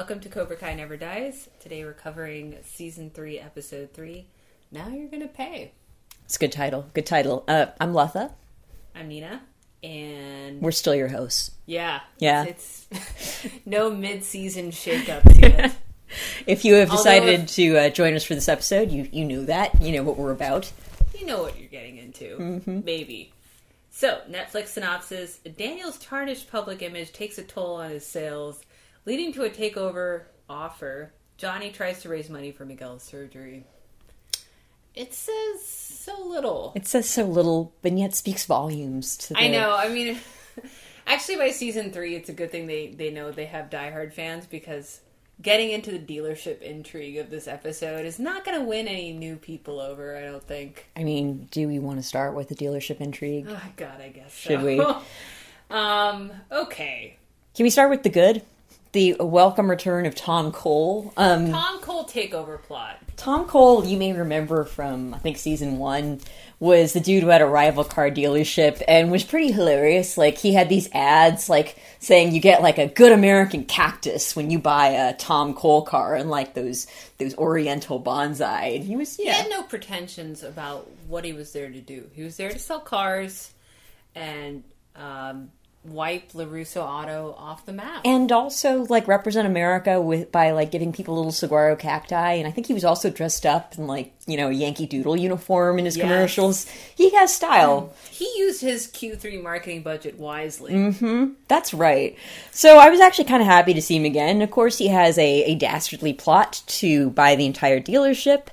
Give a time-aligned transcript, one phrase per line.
[0.00, 1.50] Welcome to Cobra Kai Never Dies.
[1.60, 4.28] Today we're covering season three, episode three.
[4.72, 5.72] Now you're gonna pay.
[6.24, 6.86] It's a good title.
[6.94, 7.44] Good title.
[7.46, 8.30] Uh, I'm Letha.
[8.94, 9.42] I'm Nina,
[9.82, 11.50] and We're still your hosts.
[11.66, 12.44] yeah, Yeah.
[12.44, 15.72] it's, it's no mid-season shakeup to it.
[16.46, 19.44] If you have Although decided to uh, join us for this episode, you you knew
[19.44, 19.82] that.
[19.82, 20.72] You know what we're about.
[21.16, 22.80] You know what you're getting into, Mm-hmm.
[22.86, 23.34] maybe.
[23.90, 28.62] So, Netflix synopsis: Daniel's tarnished public image takes a toll on his sales,
[29.04, 31.12] leading to a takeover offer.
[31.36, 33.64] Johnny tries to raise money for Miguel's surgery.
[34.94, 36.72] It says so little.
[36.74, 39.74] It says so little, but yet speaks volumes to the I know.
[39.74, 40.18] I mean,
[41.06, 44.46] actually, by season three, it's a good thing they they know they have diehard fans
[44.46, 45.00] because
[45.40, 49.36] getting into the dealership intrigue of this episode is not going to win any new
[49.36, 50.16] people over.
[50.16, 50.86] I don't think.
[50.96, 53.46] I mean, do we want to start with the dealership intrigue?
[53.48, 54.34] Oh God, I guess.
[54.36, 54.66] Should so.
[54.66, 54.80] we?
[55.70, 56.32] um.
[56.50, 57.16] Okay.
[57.54, 58.42] Can we start with the good?
[58.92, 61.12] The welcome return of Tom Cole.
[61.16, 62.98] Um, Tom Cole takeover plot.
[63.16, 66.20] Tom Cole, you may remember from I think season one,
[66.58, 70.18] was the dude who had a rival car dealership and was pretty hilarious.
[70.18, 74.50] Like he had these ads like saying you get like a good American cactus when
[74.50, 78.74] you buy a Tom Cole car and like those those Oriental bonsai.
[78.74, 82.10] And he was He had no pretensions about what he was there to do.
[82.12, 83.52] He was there to sell cars
[84.16, 84.64] and
[84.96, 85.50] um,
[85.82, 88.02] wipe Larusso Auto off the map.
[88.04, 92.50] and also like represent America with by like giving people little saguaro cacti, and I
[92.50, 95.86] think he was also dressed up in like you know a Yankee Doodle uniform in
[95.86, 96.04] his Yes.
[96.04, 96.66] commercials.
[96.94, 97.94] He has style.
[98.10, 100.72] he used his Q3 marketing budget wisely.
[100.74, 101.32] Mm-hmm.
[101.48, 102.16] That's right.
[102.50, 104.42] So I was actually kind of happy to see him again.
[104.42, 108.48] Of course, he has a, a dastardly plot to buy the entire dealership.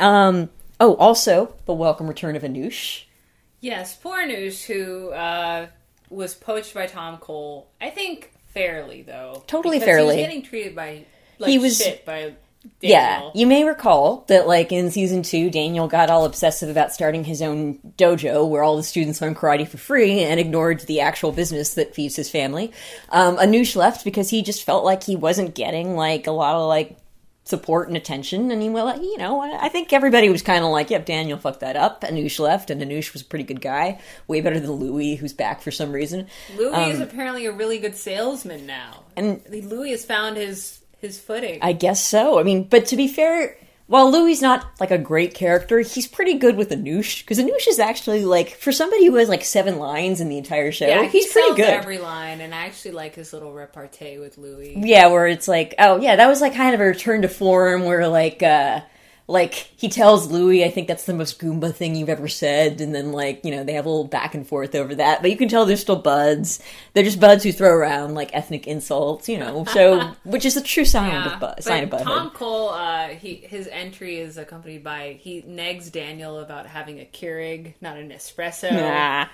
[0.00, 0.48] Um,
[0.80, 3.02] oh, also the welcome return of Anoush.
[3.60, 5.66] Yes, poor Noosh, who uh,
[6.10, 7.70] was poached by Tom Cole.
[7.80, 9.42] I think fairly though.
[9.46, 10.16] Totally fairly.
[10.16, 11.04] He was getting treated by
[11.38, 12.34] like He was- shit by
[12.82, 17.24] Yeah, you may recall that, like in season two, Daniel got all obsessive about starting
[17.24, 21.32] his own dojo where all the students learn karate for free and ignored the actual
[21.32, 22.70] business that feeds his family.
[23.08, 26.68] Um, Anoush left because he just felt like he wasn't getting like a lot of
[26.68, 26.98] like
[27.50, 30.88] support and attention, and he well, you know, I think everybody was kind of like,
[30.88, 34.40] "Yep, Daniel fucked that up." Anoush left, and Anoush was a pretty good guy, way
[34.40, 36.26] better than Louis, who's back for some reason.
[36.56, 41.18] Louis is um, apparently a really good salesman now, And- Louis has found his his
[41.18, 41.58] footing.
[41.62, 42.38] I guess so.
[42.38, 43.56] I mean, but to be fair,
[43.90, 47.80] while Louis not like a great character, he's pretty good with Anoush because Anoush is
[47.80, 51.18] actually like for somebody who has like seven lines in the entire show, yeah, he
[51.18, 51.68] he's pretty good.
[51.68, 54.74] every line, and I actually like his little repartee with Louis.
[54.76, 57.84] Yeah, where it's like, oh yeah, that was like kind of a return to form
[57.84, 58.82] where like uh
[59.30, 62.94] like he tells Louis, I think that's the most Goomba thing you've ever said, and
[62.94, 65.22] then like, you know, they have a little back and forth over that.
[65.22, 66.60] But you can tell they're still buds.
[66.92, 69.64] They're just buds who throw around like ethnic insults, you know.
[69.66, 72.02] So which is a true sign Yeah, of bud, sign of.
[72.02, 77.04] Tom Cole, uh, he his entry is accompanied by he negs Daniel about having a
[77.04, 78.72] Keurig, not an espresso.
[78.72, 79.26] Nah.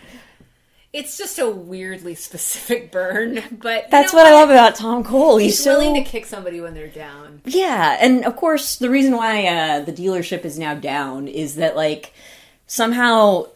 [0.93, 5.05] It's just a weirdly specific burn, but you That's know what I love about Tom
[5.05, 5.37] Cole.
[5.37, 7.43] He's, He's so willing to kick somebody when they're down.
[7.45, 11.77] yeah, and of course the reason why uh, the dealership is now down is that
[11.77, 12.13] like
[12.67, 13.47] somehow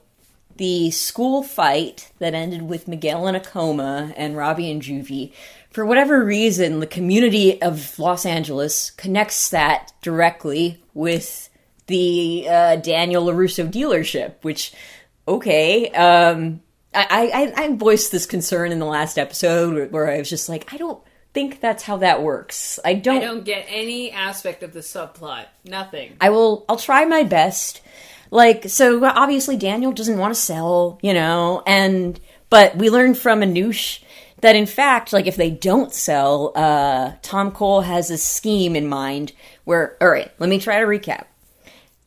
[0.56, 5.32] the school fight that ended with Miguel in a coma and Robbie and Juvie,
[5.70, 11.48] for whatever reason, the community of Los Angeles connects that directly with
[11.86, 14.72] the uh, Daniel Larusso dealership, which
[15.26, 15.88] okay.
[15.90, 16.60] Um,
[16.92, 20.72] I, I I voiced this concern in the last episode where, I was just like,
[20.72, 21.00] I don't
[21.32, 22.80] think that's how that works.
[22.84, 23.18] I don't.
[23.18, 25.46] I don't get any aspect of the subplot.
[25.64, 26.16] Nothing.
[26.20, 26.64] I will.
[26.68, 27.80] I'll try my best.
[28.32, 33.40] Like so, obviously Daniel doesn't want to sell, you know, and but we learned from
[33.40, 34.02] Anoush
[34.40, 38.86] that in fact, like if they don't sell, uh, Tom Cole has a scheme in
[38.86, 39.32] mind.
[39.64, 41.26] Where all right, let me try to recap.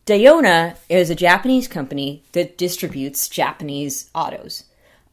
[0.06, 4.66] Doyona is a Japanese company that distributes Japanese autos.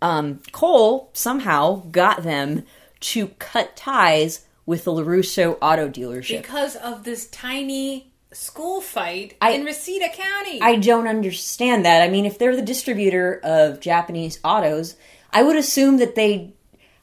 [0.02, 2.64] Um, Cole somehow got them
[3.00, 6.42] to cut ties with the LaRusso auto dealership.
[6.42, 10.60] Because of this tiny school fight I- in Reseda County.
[10.62, 12.02] I don't understand that.
[12.02, 14.96] I mean, if they're the distributor of Japanese autos,
[15.32, 16.54] I would assume that they.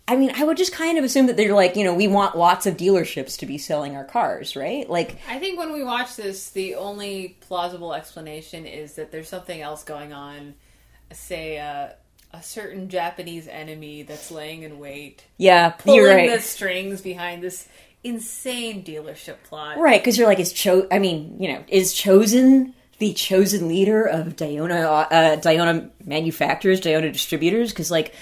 [0.09, 2.37] I mean, I would just kind of assume that they're like, you know, we want
[2.37, 4.89] lots of dealerships to be selling our cars, right?
[4.89, 9.59] Like, I think when we watch this, the only plausible explanation is that there's something
[9.59, 10.53] else going on.
[11.11, 11.89] Say, uh,
[12.33, 16.29] a certain Japanese enemy that's laying in wait, yeah, pulling you're right.
[16.29, 17.67] the strings behind this
[18.03, 19.77] insane dealership plot.
[19.77, 20.87] Right, because you're like, is cho?
[20.91, 27.11] I mean, you know, is Chozen the chosen leader of Doyona, uh, Doyona manufacturers, Doyona
[27.11, 27.71] distributors?
[27.71, 28.13] Because like,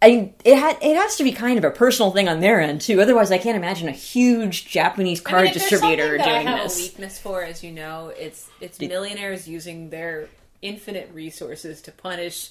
[0.00, 2.80] I it had it has to be kind of a personal thing on their end
[2.80, 3.00] too.
[3.00, 6.78] Otherwise, I can't imagine a huge Japanese I mean, distributor doing I have this.
[6.78, 10.28] a weakness for, as you know, it's it's millionaires using their
[10.62, 12.50] infinite resources to punish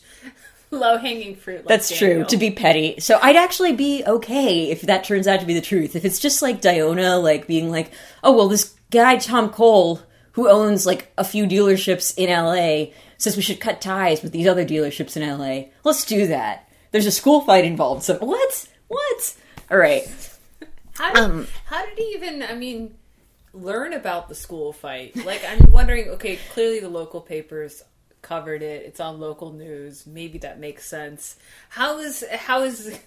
[0.72, 1.60] low hanging fruit.
[1.60, 2.24] Like That's true.
[2.26, 5.62] To be petty, so I'd actually be okay if that turns out to be the
[5.62, 5.96] truth.
[5.96, 7.92] If it's just like Doyona, like being like,
[8.24, 10.02] oh well, this guy Tom Cole
[10.34, 14.46] who owns like a few dealerships in LA says we should cut ties with these
[14.46, 15.70] other dealerships in LA.
[15.84, 16.70] Let's do that.
[16.92, 18.04] There's a school fight involved.
[18.04, 18.68] So what?
[18.88, 19.36] What?
[19.72, 20.08] All right.
[20.94, 22.42] How did, Um, how did he even?
[22.42, 22.96] I mean,
[23.54, 25.16] learn about the school fight?
[25.26, 26.10] Like, I'm wondering.
[26.10, 27.84] Okay, clearly the local papers
[28.28, 28.84] covered it.
[28.86, 30.06] It's on local news.
[30.06, 31.38] Maybe that makes sense.
[31.70, 33.00] How is how is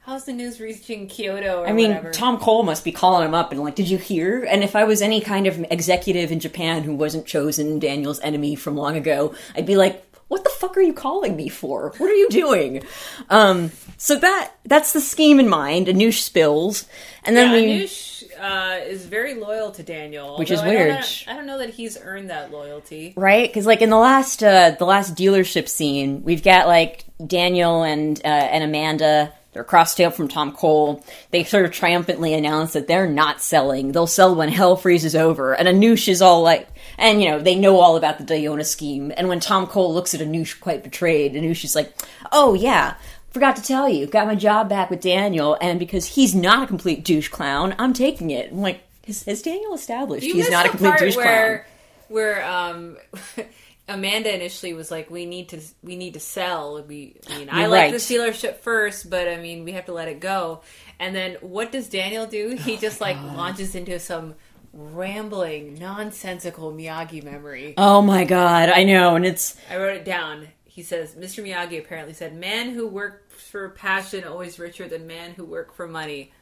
[0.00, 1.62] how's the news reaching Kyoto?
[1.62, 2.12] Or I mean, whatever?
[2.12, 4.44] Tom Cole must be calling him up and like, did you hear?
[4.44, 8.54] And if I was any kind of executive in Japan who wasn't Chozen Daniel's enemy
[8.54, 11.92] from long ago, I'd be like, what the fuck are you calling me for?
[11.98, 12.82] What are you doing?
[13.30, 15.86] Um, so that that's the scheme in mind.
[15.86, 16.86] Anoush spills,
[17.24, 20.74] and then Yeah, we Anoush uh, is very loyal to Daniel, Which is I don't
[20.74, 20.90] weird.
[20.94, 23.14] know- I don't know that he's earned that loyalty.
[23.16, 27.82] right because like in the last uh, the last dealership scene, we've got like Daniel
[27.82, 29.32] and uh, and Amanda.
[29.52, 31.02] They're cross-tailed from Tom Cole.
[31.30, 33.92] They sort of triumphantly announce that they're not selling.
[33.92, 35.54] They'll sell when hell freezes over.
[35.54, 36.68] And Anoush is all like,
[36.98, 39.14] and you know, they know all about the Doyona scheme.
[39.16, 41.90] And when Tom Cole looks at Anoush quite betrayed, Anoush is like,
[42.32, 42.96] oh yeah,
[43.36, 45.58] forgot to tell you, got my job back with Daniel.
[45.60, 48.50] And because he's not a complete douche clown, I'm taking it.
[48.50, 51.26] I'm like, has, has Daniel established You he's not a complete douche clown?
[51.26, 51.66] where,
[52.08, 52.96] Where um,
[53.88, 57.60] Amanda initially was like, "We need to, we need to sell." We, I mean, I
[57.60, 57.92] You're like right.
[57.92, 60.62] this dealership first, but I mean, we have to let it go.
[60.98, 62.56] And then what does Daniel do?
[62.56, 64.34] He just like launches into some
[64.72, 67.74] rambling, nonsensical Miyagi memory.
[67.76, 70.48] Oh my god, I know, and it's I wrote it down.
[70.64, 71.44] He says, Mr.
[71.44, 75.86] Miyagi apparently said, "Man who works for passion always richer than men who work for
[75.86, 76.32] money."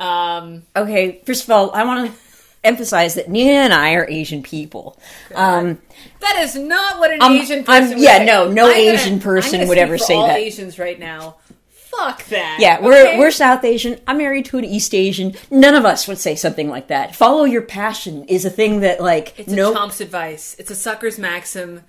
[0.00, 1.22] Um, okay.
[1.24, 2.18] First of all, I want to
[2.64, 4.98] emphasize that Nina and I are Asian people.
[5.34, 5.78] Um,
[6.20, 8.02] that is not what an I'm- Asian I'm- person.
[8.02, 10.38] yeah, no, no I'm gonna- Asian person I'm would ever say all that.
[10.38, 11.36] Asians right now.
[11.70, 12.56] Fuck that.
[12.58, 13.18] yeah, we're okay?
[13.20, 14.00] we're South Asian.
[14.08, 15.36] I'm married to an East Asian.
[15.48, 17.14] None of us would say something like that.
[17.14, 20.56] Follow your passion is a thing that like It's a nope, chomp's advice.
[20.58, 21.82] It's a sucker's maxim.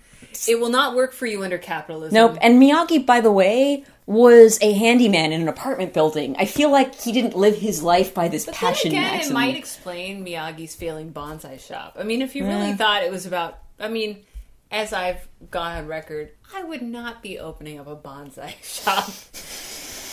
[0.48, 2.14] It will not work for you under capitalism.
[2.14, 2.38] nope.
[2.42, 6.36] And Miyagi, by the way, was a handyman in an apartment building.
[6.38, 9.32] I feel like he didn't live his life by this But passion then again, maxim.
[9.32, 11.98] it might explain Miyagi's failing bonsai shop.
[12.00, 14.24] I mean, if you really thought it was about, I mean,
[14.70, 19.10] as I've gone on record, I would not be opening up a bonsai shop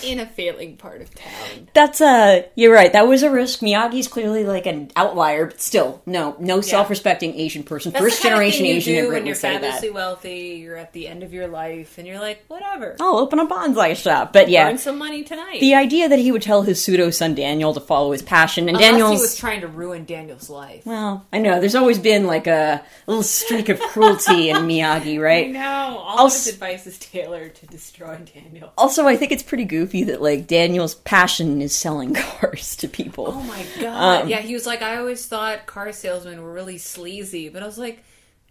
[0.04, 1.68] in a failing part of town.
[1.74, 2.92] That's a you're right.
[2.92, 3.60] That was a risk.
[3.60, 8.28] Miyagi's clearly like an outlier, but still, no, no self-respecting Asian person, That's first the
[8.28, 9.60] kind of generation Asian when you're would say that.
[9.60, 10.38] fabulously wealthy.
[10.62, 12.96] You're at the end of your life, and you're like, whatever.
[13.00, 14.32] I'll open a bonsai shop.
[14.32, 15.60] But yeah, Earn some money tonight.
[15.60, 18.78] the idea that he would tell his pseudo son Daniel to follow his passion, and
[18.78, 20.84] Daniel's was trying to ruin Daniel's life.
[20.86, 25.50] well, I know there's always been like a little streak of cruelty in Miyagi, right?
[25.50, 28.72] No, all I'll of his advice is tailored to destroy Daniel.
[28.78, 33.26] Also, I think it's pretty goofy that like Daniel's passion is selling cars to people.
[33.28, 34.22] Oh my god!
[34.22, 37.66] Um, yeah, he was like, I always thought car salesmen were really sleazy, but I
[37.66, 38.02] was like,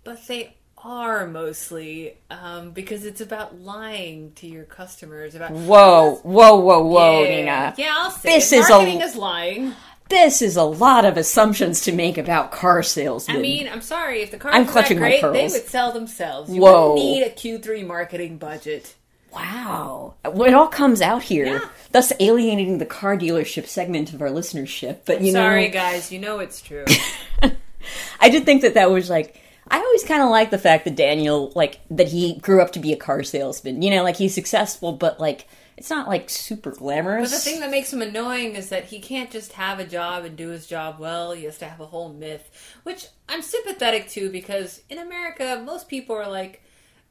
[0.03, 5.35] but they are mostly um, because it's about lying to your customers.
[5.35, 7.73] About Whoa, whoa, whoa, whoa, yeah, Nina.
[7.77, 8.59] Yeah, I'll say This it.
[8.59, 9.73] is a- marketing is lying.
[10.09, 13.37] This is a lot of assumptions to make about car salesmen.
[13.37, 16.53] I mean, I'm sorry if the cars I'm clutching my great, they would sell themselves.
[16.53, 16.95] You Whoa.
[16.95, 18.93] need a Q3 marketing budget.
[19.31, 20.15] Wow.
[20.25, 21.69] It all comes out here, Yeah.
[21.91, 24.99] thus alienating the car dealership segment of our listenership.
[25.05, 26.85] But you sorry, know, guys, you know it's true.
[28.19, 29.37] I did think that that was like.
[29.69, 32.79] I always kind of like the fact that Daniel, like, that he grew up to
[32.79, 33.81] be a car salesman.
[33.81, 35.47] You know, like he's successful, but like
[35.77, 37.31] it's not like super glamorous.
[37.31, 40.25] But the thing that makes him annoying is that he can't just have a job
[40.25, 41.31] and do his job well.
[41.31, 42.49] He has to have a whole myth,
[42.83, 46.61] which I'm sympathetic to because in America, most people are like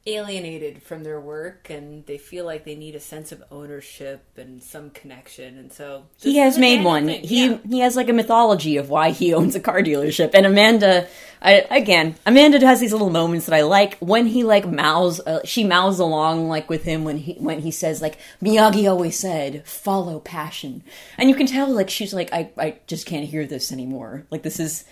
[0.07, 4.61] alienated from their work and they feel like they need a sense of ownership and
[4.63, 5.59] some connection.
[5.59, 7.05] And so he has made one.
[7.05, 7.57] thing, He yeah.
[7.69, 10.31] he has like a mythology of why he owns a car dealership.
[10.33, 11.07] And Amanda,
[11.41, 15.19] I, again, Amanda has these little moments that I like when he like mouths.
[15.19, 19.19] Uh, she mouths along like with him when he when he says like Miyagi always
[19.19, 20.83] said, follow passion,
[21.17, 24.25] and you can tell like she's like I I just can't hear this anymore.
[24.31, 24.83] Like this is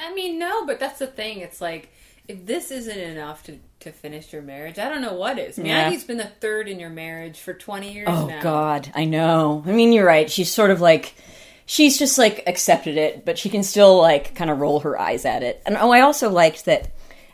[0.00, 1.40] I mean, no, but that's the thing.
[1.40, 1.90] It's like
[2.28, 5.58] if this isn't enough to to finish your marriage, I don't know what is.
[5.58, 5.90] Yeah.
[5.90, 8.42] Miyagi's been the third in your marriage for 20 years Oh now.
[8.42, 9.62] God, I know.
[9.66, 10.30] I mean, you're right.
[10.30, 11.14] She's sort of like,
[11.66, 15.24] she's just like accepted it, but she can still like kind of roll her eyes
[15.24, 15.62] at it.
[15.66, 16.92] And oh, I also liked that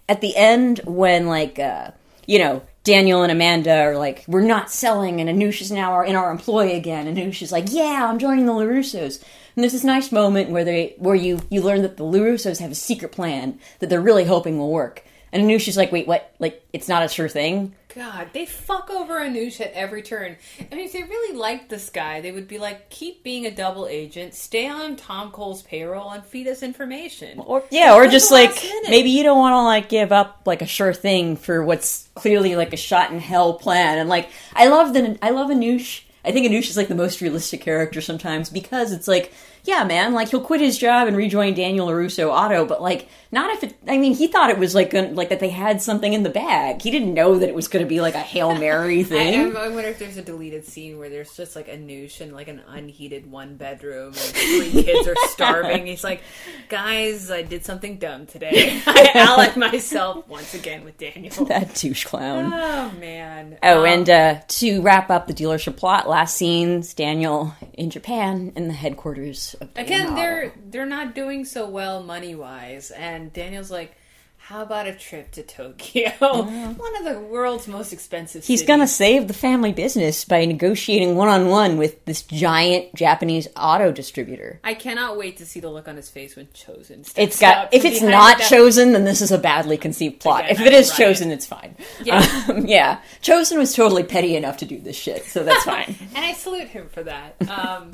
[0.08, 1.92] at the end when like, uh,
[2.26, 6.04] you know, Daniel and Amanda are like, we're not selling, and Anoush is now our,
[6.04, 7.06] in our employ again.
[7.06, 9.22] And Anoush is like, yeah, I'm joining the LaRussos.
[9.54, 12.72] And there's this nice moment where they, where you, you learn that the LaRussos have
[12.72, 15.04] a secret plan that they're really hoping will work.
[15.32, 16.34] And Anoush is like, wait, what?
[16.38, 17.74] Like, it's not a sure thing?
[17.94, 20.36] God, they fuck over Anoush at every turn.
[20.60, 23.50] I mean, if they really liked this guy, they would be like, keep being a
[23.50, 27.38] double agent, stay on Tom Cole's payroll, and feed us information.
[27.38, 28.90] Or yeah, or just like minute?
[28.90, 32.56] maybe you don't want to like give up like a sure thing for what's clearly
[32.56, 33.98] like a shot in hell plan.
[33.98, 36.02] And like I love that I love Anoush.
[36.24, 39.32] I think Anoush is like the most realistic character sometimes because it's like
[39.64, 43.54] yeah, man, like he'll quit his job and rejoin Daniel LaRusso Auto, but like not
[43.54, 43.76] if it.
[43.86, 46.30] I mean, he thought it was like gonna, like that they had something in the
[46.30, 46.82] bag.
[46.82, 49.56] He didn't know that it was going to be like a hail mary I, thing.
[49.56, 52.60] I wonder if there's a deleted scene where there's just like Anoush in like an
[52.68, 55.86] unheated one bedroom and three kids are starving.
[55.86, 56.22] He's like,
[56.68, 58.80] guys, I did something dumb today.
[58.86, 61.44] I allied myself once again with Daniel.
[61.44, 62.52] that douche clown.
[62.52, 63.58] Oh man.
[63.62, 68.52] Oh, Um, and uh, to wrap up the dealership plot, last scenes Daniel in Japan
[68.54, 70.14] in the headquarters of again Daniel.
[70.14, 73.97] they're they're not doing so well money wise, and Daniel's like.
[74.46, 76.11] How about a trip to Tokyo?
[76.18, 78.66] One of the world's most expensive He's cities.
[78.68, 83.92] gonna save the family business by negotiating one on one with this giant Japanese auto
[83.92, 84.58] distributor.
[84.64, 87.84] I cannot wait to see the look on his face when Chozen It's got if
[87.84, 90.44] it's not the- Chozen, then this is a badly conceived plot.
[90.50, 91.76] Again, if it is Chozen, it's fine.
[92.02, 92.20] Yeah.
[92.49, 93.00] Um, yeah.
[93.22, 95.94] Chozen was totally petty enough to do this shit, so that's fine.
[96.16, 97.37] and I salute him for that.
[97.49, 97.92] Um,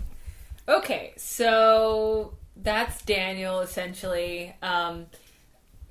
[0.67, 4.55] okay, so that's Daniel essentially.
[4.62, 5.07] Um,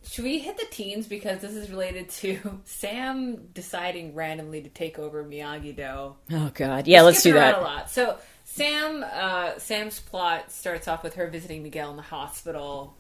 [0.10, 4.98] should we hit the teens because this is related to Sam deciding randomly to take
[5.00, 6.16] over Miyagi Do?
[6.36, 7.64] oh god, yeah, let's do Skipping around a that.
[7.64, 7.90] lot.
[7.90, 12.98] So Sam, uh, Sam's plot starts off with her visiting Miguel in the hospital,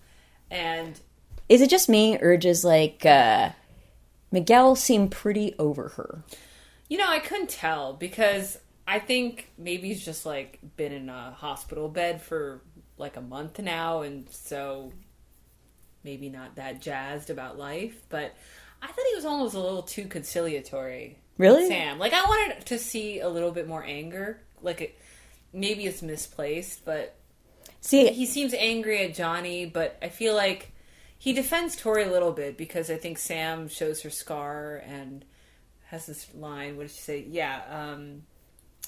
[0.52, 1.00] and
[1.50, 3.52] Is it just me, or does like uh,
[4.32, 6.24] Miguel seemed pretty over her?
[6.90, 11.32] You know, I couldn't tell because I think maybe he's just like been in a
[11.32, 12.62] hospital bed for
[12.98, 14.92] like a month now, and so
[16.08, 18.02] maybe not that jazzed about life.
[18.08, 18.34] But
[18.82, 21.20] I thought he was almost a little too conciliatory.
[21.38, 21.68] Really?
[21.68, 22.00] Sam.
[22.00, 24.40] Like I wanted to see a little bit more anger.
[24.62, 25.00] Like it,
[25.52, 27.14] maybe it's misplaced, but
[27.82, 29.66] See, he seems angry at Johnny.
[29.66, 30.72] But I feel like
[31.18, 35.26] he defends Tori a little bit because I think Sam shows her scar and
[35.88, 36.78] has this line.
[36.78, 37.26] What did she say?
[37.30, 38.24] Yeah, um,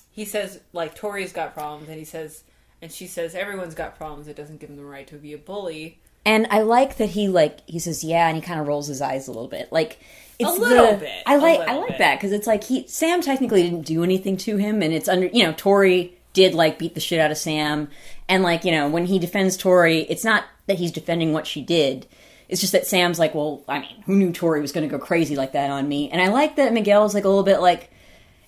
[0.10, 2.44] he says like Tori's got problems, and he says,
[2.82, 4.30] and she says everyone's got problems.
[4.30, 6.00] It doesn't give them the right to be a bully.
[6.26, 9.02] And I like that he like he says yeah, and he kind of rolls his
[9.02, 9.72] eyes a little bit.
[9.72, 10.00] Like
[10.38, 11.98] it's a little the- bit, I like I like bit.
[12.00, 15.28] that because it's like he Sam technically didn't do anything to him, and it's under
[15.28, 17.90] you know Tori did like beat the shit out of Sam,
[18.28, 21.62] and like you know when he defends Tori, it's not that he's defending what she
[21.62, 22.06] did.
[22.48, 25.04] It's just that Sam's like, well, I mean, who knew Tori was going to go
[25.04, 26.10] crazy like that on me?
[26.10, 27.92] And I like that Miguel's like a little bit like,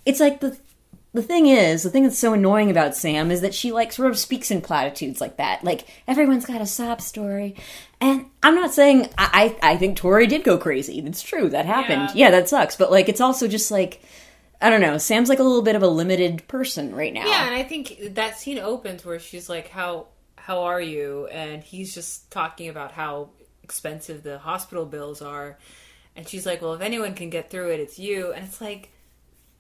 [0.08, 0.58] it's like the
[1.14, 4.10] the thing is, the thing that's so annoying about Sam is that she like sort
[4.10, 5.64] of speaks in platitudes like that.
[5.64, 7.56] Like everyone's got a sob story,
[8.00, 11.00] and I'm not saying I I, I think Tori did go crazy.
[11.00, 12.12] It's true that happened.
[12.16, 12.28] Yeah.
[12.28, 12.32] Yeah.
[12.32, 12.76] that sucks.
[12.78, 14.02] But like it's also just like
[14.62, 14.98] I don't know.
[15.00, 17.26] Sam's like a little bit of a limited person right now.
[17.26, 21.64] Yeah, and I think that scene opens where she's like, "How how are you?" and
[21.64, 23.32] he's just talking about how
[23.64, 25.58] expensive the hospital bills are,
[26.16, 28.92] and she's like, "Well, if anyone can get through it, it's you." And it's like,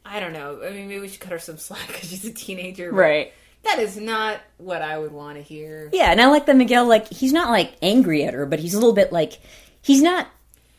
[0.05, 0.61] I don't know.
[0.63, 3.33] I mean, maybe we should cut her some slack because she's a teenager, Right.
[3.63, 5.89] That is not what I would want to hear.
[5.93, 8.73] Yeah, and I like that Miguel like he's not like angry at her, but he's
[8.73, 9.39] a little bit like
[9.83, 10.27] he's not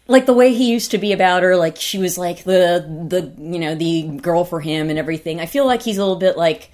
[0.09, 3.33] like the way he used to be about her like she was like the the
[3.41, 5.39] you know the girl for him and everything.
[5.39, 6.73] I feel like he's a little bit like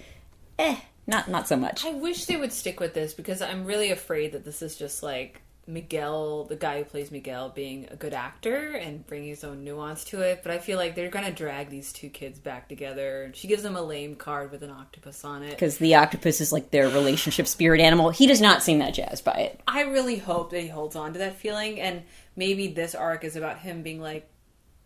[0.58, 0.76] eh,
[1.06, 1.84] not not so much.
[1.84, 5.02] I wish they would stick with this because I'm really afraid that this is just
[5.02, 9.64] like Miguel, the guy who plays Miguel, being a good actor and bringing his own
[9.64, 10.40] nuance to it.
[10.42, 13.30] But I feel like they're gonna drag these two kids back together.
[13.34, 15.50] She gives them a lame card with an octopus on it.
[15.50, 18.08] Because the octopus is like their relationship spirit animal.
[18.08, 19.60] He does not seem that jazzed by it.
[19.68, 22.02] I really hope that he holds on to that feeling, and
[22.34, 24.26] maybe this arc is about him being like,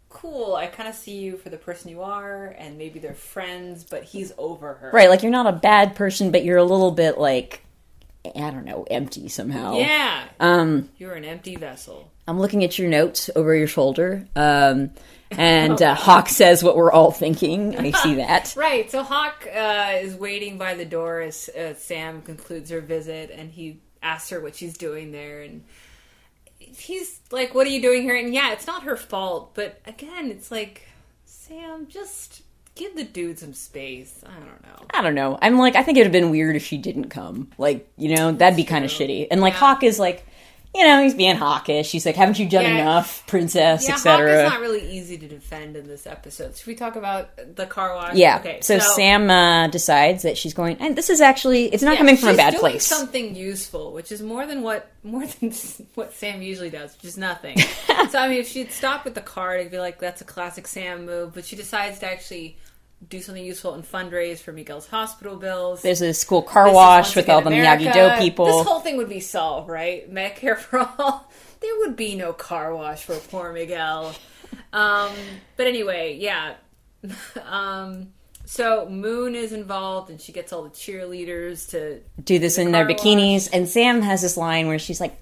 [0.08, 3.84] "Cool, I kind of see you for the person you are," and maybe they're friends,
[3.84, 4.90] but he's over her.
[4.92, 7.62] Right, like you're not a bad person, but you're a little bit like
[8.24, 9.74] I don't know, empty somehow.
[9.78, 12.10] Yeah, Um you're an empty vessel.
[12.28, 14.26] I'm looking at your notes over your shoulder.
[14.36, 14.90] Um
[15.38, 17.76] and uh, Hawk says what we're all thinking.
[17.76, 18.54] I see that.
[18.56, 18.90] Right.
[18.90, 23.50] So Hawk uh, is waiting by the door as uh, Sam concludes her visit, and
[23.50, 25.64] he asks her what she's doing there, and
[26.58, 30.30] he's like, "What are you doing here?" And yeah, it's not her fault, but again,
[30.30, 30.82] it's like,
[31.24, 32.42] Sam, just
[32.74, 34.22] give the dude some space.
[34.26, 34.86] I don't know.
[34.94, 35.38] I don't know.
[35.40, 37.50] I'm like, I think it would have been weird if she didn't come.
[37.58, 39.28] Like, you know, that'd be kind of shitty.
[39.30, 39.60] And like, Yeah.
[39.60, 40.26] Hawk is like,
[40.74, 41.92] you know, he's being hawkish.
[41.92, 42.80] He's like, "Haven't you done Yeah.
[42.80, 46.56] enough, princess, Yeah, Hawk is not really easy to defend in this episode.
[46.56, 48.14] Should we talk about the car wash?
[48.14, 48.38] Yeah.
[48.38, 48.60] Okay.
[48.62, 52.16] so, Sam uh, decides that she's going, and this is actually it's not yeah, coming
[52.16, 52.86] from a bad doing place.
[52.86, 55.52] Something useful, which is more than what more than
[55.94, 57.58] what Sam usually does, which is nothing.
[58.10, 60.66] so I mean, if she'd stop with the card, it'd be like, "That's a classic
[60.66, 62.56] Sam move." But she decides to actually
[63.08, 65.82] do something useful and fundraise for Miguel's hospital bills.
[65.82, 67.50] There's a school car This wash with all the.
[67.50, 68.46] Miyagi Do people.
[68.46, 70.12] This whole thing would be solved, right?
[70.12, 71.30] Medicare for all.
[71.62, 74.16] There would be no car wash for poor Miguel.
[74.72, 75.12] Um,
[75.56, 76.54] but anyway, yeah.
[77.46, 78.08] um,
[78.44, 82.00] so Moon is involved, and she gets all the cheerleaders to.
[82.20, 83.48] do this in their bikinis.
[83.52, 85.16] And Sam has this line where she's like,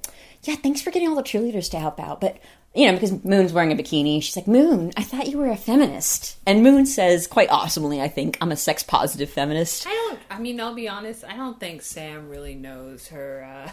[0.44, 2.38] "Yeah, thanks for getting all the cheerleaders to help out, but."
[2.74, 5.56] You know, because Moon's wearing a bikini, she's like, Moon, I thought you were a
[5.56, 6.36] feminist.
[6.46, 9.86] And Moon says, quite awesomely, I think, I'm a sex positive feminist.
[9.88, 10.20] I don't.
[10.30, 11.24] I mean, I'll be honest.
[11.24, 13.64] I don't think Sam really knows her.
[13.66, 13.72] Uh,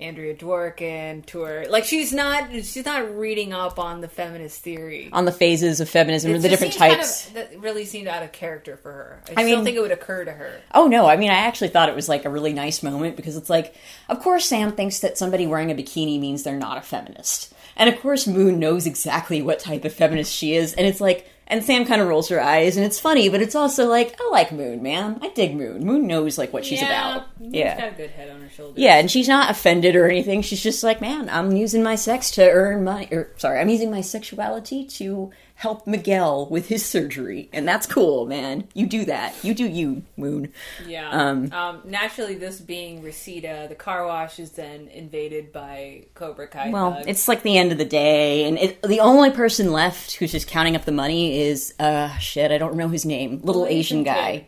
[0.00, 1.66] Andrea Dworkin tour.
[1.68, 2.50] Like she's not.
[2.50, 5.08] She's not reading up on the feminist theory.
[5.12, 7.28] On the phases of feminism, or It the different seems kind types.
[7.28, 9.22] of- that really seemed out of character for her.
[9.36, 10.60] I, I mean- think it would occur to her.
[10.74, 13.36] Oh no, I mean I actually thought it was like a really nice moment because
[13.36, 13.74] it's like
[14.08, 17.52] of course Sam thinks that somebody wearing a bikini means they're not a feminist.
[17.76, 21.28] And of course Moon knows exactly what type of feminist she is and it's like
[21.46, 24.28] and Sam kind of rolls her eyes and it's funny but it's also like I
[24.30, 25.18] like Moon, man.
[25.20, 25.84] I dig Moon.
[25.84, 27.26] Moon knows like what she's about.
[27.38, 27.78] She's Yeah.
[27.78, 28.78] got a good head on her shoulders.
[28.82, 30.40] Yeah, and she's not offended or anything.
[30.42, 33.90] She's just like, "Man, I'm using my sex to earn money or sorry, I'm using
[33.90, 38.68] my sexuality to help Miguel with his surgery." And that's cool, man.
[38.74, 39.34] You do that.
[39.44, 40.52] You do you, Moon.
[40.86, 41.08] Yeah.
[41.10, 46.70] Um, Um, naturally, this being Reseda, the car wash is then invaded by Cobra Kai.
[46.70, 47.06] Well, thugs.
[47.06, 50.48] it's like the end of the day, and it, the only person left who's just
[50.48, 52.50] counting up the money is uh shit.
[52.52, 53.40] I don't know his name.
[53.42, 54.32] Little Little Asian, Asian guy.
[54.38, 54.46] kid.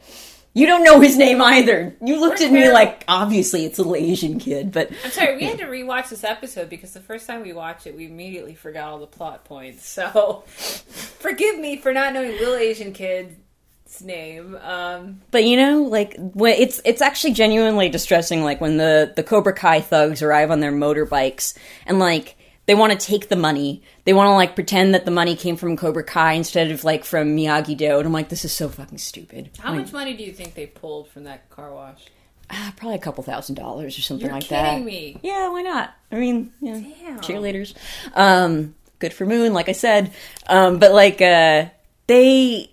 [0.56, 1.94] You don't know his name either.
[2.02, 5.36] You looked We're at me like obviously it's a little Asian kid, but I'm sorry,
[5.36, 8.54] we had to rewatch this episode because the first time we watched it, we immediately
[8.54, 9.86] forgot all the plot points.
[9.86, 14.56] So, forgive me for not knowing Little Asian Kid's name.
[14.62, 18.42] Um, but you know, like when it's it's actually genuinely distressing.
[18.42, 22.35] Like when the the Cobra Kai thugs arrive on their motorbikes and like
[22.66, 23.82] they want to take the money.
[24.04, 27.04] They want to like pretend that the money came from Cobra Kai instead of like
[27.04, 27.98] from Miyagi Do.
[27.98, 29.50] And I'm like, this is so fucking stupid.
[29.58, 32.04] how Like, much money do you think they pulled from that car wash?
[32.50, 34.84] ah, probably a couple thousand dollars or something You're like kidding that.
[34.84, 35.18] me.
[35.22, 35.94] Yeah, why not?
[36.12, 37.18] I mean, yeah, Damn.
[37.20, 37.74] cheerleaders.
[38.14, 40.12] Um, good for Moon, like I said.
[40.48, 41.66] Um, but like, uh,
[42.06, 42.70] they,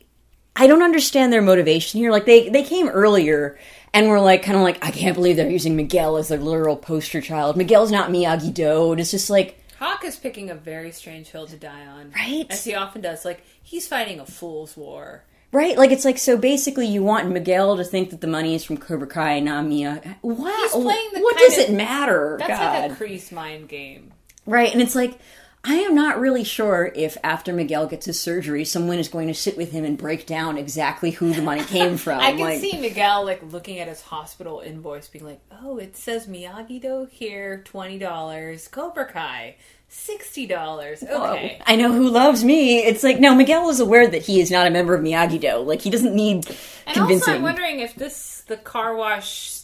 [0.56, 2.12] I don't understand their motivation here.
[2.12, 3.58] Like they, they came earlier
[3.96, 6.76] and were like, kind of like, I can't believe they're using Miguel as their literal
[6.78, 7.58] poster child.
[7.58, 8.92] Miguel's not Miyagi Do.
[8.92, 12.12] And it's just like, Hawk is picking a very strange hill to die on.
[12.12, 12.46] Right?
[12.50, 13.26] As he often does.
[13.26, 15.24] Like, he's fighting a fool's war.
[15.52, 15.78] right?
[15.78, 18.78] Like it's like, so basically you want Miguel to think that the money is from
[18.78, 20.18] Cobra Kai, not Mia.
[20.22, 20.72] What?
[20.72, 22.38] He's playing the what does of- it matter?
[22.40, 22.82] That's God.
[22.84, 24.14] like a crease mind game.
[24.46, 25.20] Right, and it's like
[25.66, 29.34] I am not really sure if after Miguel gets his surgery, someone is going to
[29.34, 32.20] sit with him and break down exactly who the money came from.
[32.20, 35.96] I can like, see Miguel like looking at his hospital invoice, being like, "Oh, it
[35.96, 38.68] says Miyagi Do here, twenty dollars.
[38.68, 39.56] Cobra Kai,
[39.94, 41.04] sixty dollars.
[41.04, 42.80] Okay, I know who loves me.
[42.80, 45.58] It's like no, Miguel is aware that he is not a member of Miyagi Do.
[45.60, 46.46] Like he doesn't need
[46.86, 47.22] and convincing.
[47.22, 49.60] also I'm wondering if this the car wash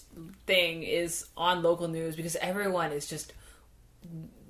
[0.45, 3.33] thing is on local news because everyone is just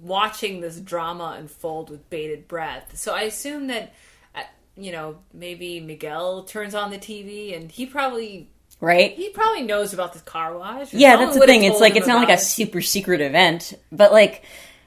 [0.01, 2.97] watching this drama unfold with bated breath.
[2.97, 3.93] So I assume that.
[4.35, 4.41] uh,
[4.77, 9.13] You know, maybe Miguel turns on the TV and he probably right?
[9.13, 10.93] he probably knows about this car wash.
[10.93, 11.63] Yeah, that's the thing.
[11.63, 14.43] It's like it's not like a super secret event, but like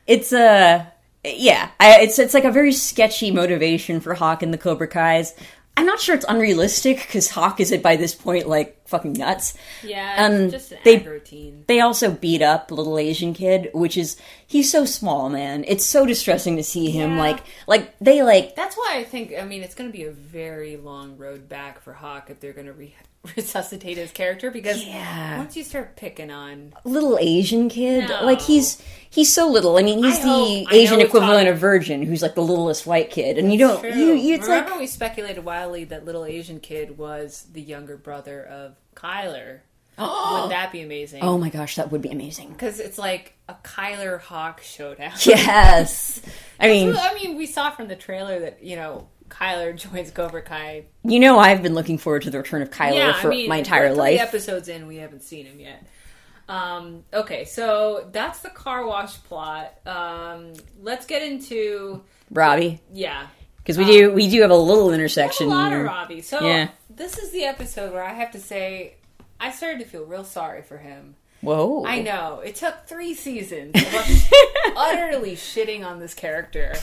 [0.07, 0.93] it's a
[1.25, 1.71] yeah.
[1.79, 5.35] I, it's it's like a very sketchy motivation for Hawk and the Cobra Kai's.
[5.77, 9.55] I'm not sure it's unrealistic because Hawk is it by this point like fucking nuts.
[9.83, 11.65] Yeah, Um, just an they- aggro teen.
[11.67, 15.65] They also beat up little Asian kid, which is he's so small, man.
[15.67, 17.21] It's so distressing to see him Yeah.
[17.23, 19.33] like like they like That's why I think.
[19.39, 22.53] I mean, it's going to be a very long road back for Hawk if they're
[22.53, 22.95] going to re-
[23.37, 25.39] resuscitate his character because Yeah.
[25.39, 28.09] once you start picking on, little Asian kid.
[28.09, 28.25] No.
[28.25, 29.77] Like he's he's so little.
[29.79, 30.29] I mean, he's I the
[30.65, 33.95] hope- Asian equivalent of virgin, who's like the littlest white kid, and you don't True.
[33.95, 37.97] you, you it's remember like we speculated wildly that little Asian kid was the younger
[37.97, 39.61] brother of Kyler.
[39.99, 41.23] Wouldn't that be amazing?
[41.23, 42.51] oh my gosh, that would be amazing.
[42.51, 45.13] because it's like a Kyler Hawk showdown.
[45.25, 46.21] Yes,
[46.61, 50.43] I mean, I mean, we saw from the trailer that you know Kyler joins Cobra
[50.43, 53.31] Kai you know, I've been looking forward to the return of Kyler yeah, for I
[53.31, 54.21] mean, my entire life.
[54.21, 55.87] Episodes in, we haven't seen him yet.
[56.49, 59.75] Um, okay, so that's the car wash plot.
[59.87, 63.27] Um, let's get into Robbie, yeah.
[63.63, 65.81] Because we do um, we do have a little There's a intersection lot here.
[65.81, 66.23] of Robbie.
[66.23, 66.69] So Yeah.
[66.91, 68.95] this is the episode where I have to say
[69.41, 71.85] I started to feel real sorry for him Whoa.
[71.85, 72.41] I know.
[72.45, 74.31] It took three seasons of
[74.77, 76.75] utterly shitting on this character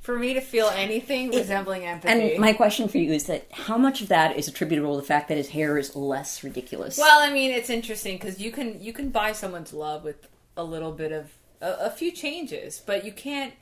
[0.00, 2.32] for me to feel anything resembling empathy.
[2.32, 5.06] And my question for you is that how much of that is attributable to the
[5.06, 6.98] fact that his hair is less ridiculous?
[6.98, 10.64] well, I mean, it's interesting because you can you can buy someone's love with a
[10.64, 13.54] little bit of a, a few changes, but you can't.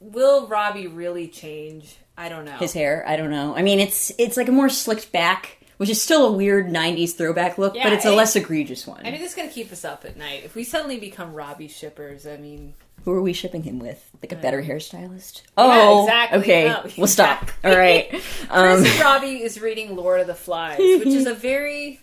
[0.00, 1.96] Will Robbie really change?
[2.18, 2.56] I don't know.
[2.56, 3.54] his hair, I don't know.
[3.56, 7.14] I mean, it's it's like a more slicked back, which is still a weird '90s
[7.16, 9.00] throwback look, Yeah, but it's a less egregious one.
[9.04, 10.42] I mean, this is gonna keep us up at night.
[10.44, 12.72] If we suddenly become Robbie shippers, I mean,
[13.04, 14.02] Who are we shipping him with?
[14.22, 15.42] Like a better hairstylist?
[15.58, 16.38] Oh, exactly.
[16.40, 17.50] Okay, No, we'll stop.
[17.64, 18.22] All right.
[18.48, 22.00] Um, Robbie is reading Lord of the Flies, which is a very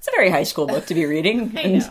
[0.00, 1.56] it's a very high school book to be reading.
[1.56, 1.88] And.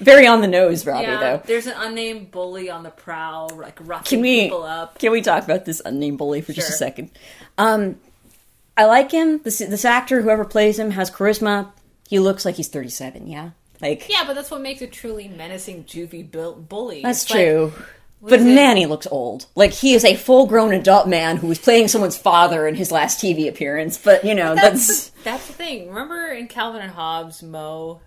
[0.00, 1.20] Very on the nose, Robbie, yeah.
[1.20, 1.42] though.
[1.46, 4.98] There's an unnamed bully on the prowl, like roughing Can we people up.
[4.98, 7.10] can we talk about this unnamed bully for just a second?
[7.56, 8.00] Um,
[8.76, 9.40] I like him.
[9.44, 11.70] This this actor, whoever plays him, has charisma.
[12.08, 13.28] He looks like he's 37.
[13.28, 17.02] Yeah, like Yeah, but that's what makes a truly menacing juvie bu- bully.
[17.02, 17.66] that's It's true.
[17.68, 17.86] what
[18.22, 18.44] but it?
[18.44, 19.46] man, he looks old.
[19.54, 22.92] Like he is a full grown adult man who was playing someone's father in his
[22.92, 23.98] last TV appearance.
[23.98, 25.88] But you know, that's that's, the, that's the thing.
[25.88, 28.00] Remember in Calvin and Hobbes, Moe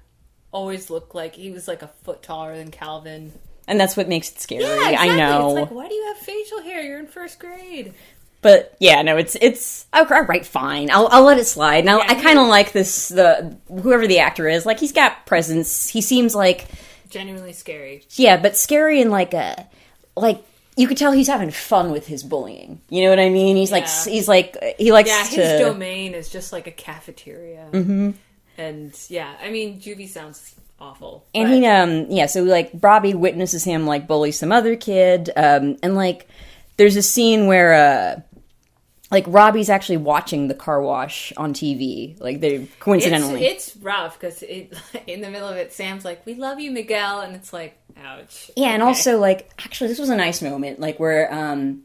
[0.52, 3.34] always looked like he was like a foot taller than Calvin.
[3.68, 4.64] and that's what makes it scary.
[4.64, 5.10] Yeah, exactly.
[5.10, 5.50] I know.
[5.50, 6.82] It's like, why do you have facial hair?
[6.82, 7.94] You're in first grade.
[8.42, 10.46] But yeah, no, it's it's oh, all right.
[10.46, 11.84] Fine, I'll I'll let it slide.
[11.84, 14.66] Now Yeah, I kind of like this the whoever the actor is.
[14.66, 15.90] Like he's got presence.
[15.90, 16.68] He seems like
[17.10, 18.06] Genuinely scary.
[18.12, 19.68] yeah, but scary in like a
[20.16, 20.44] like
[20.78, 22.82] you could tell he's having fun with his bullying.
[22.90, 23.56] You know what I mean?
[23.56, 25.60] He's like he's like he likes Yeah, his to.
[25.60, 27.68] domain is just like a cafeteria.
[27.72, 28.12] Mm-hmm.
[28.58, 31.26] And yeah, I mean, juvie sounds awful.
[31.34, 35.30] and but- he um yeah, so like Robbie witnesses him like bully some other kid.
[35.36, 36.28] Um and like
[36.78, 38.22] there's a scene where uh
[39.12, 42.20] like Robbie's actually watching the car wash on TV.
[42.20, 43.46] Like they coincidentally.
[43.46, 44.74] It's, it's rough because it,
[45.08, 48.52] in the middle of it, Sam's like, "We love you, Miguel," and it's like, "Ouch."
[48.56, 51.84] Yeah, and also like actually this was a nice moment, like where um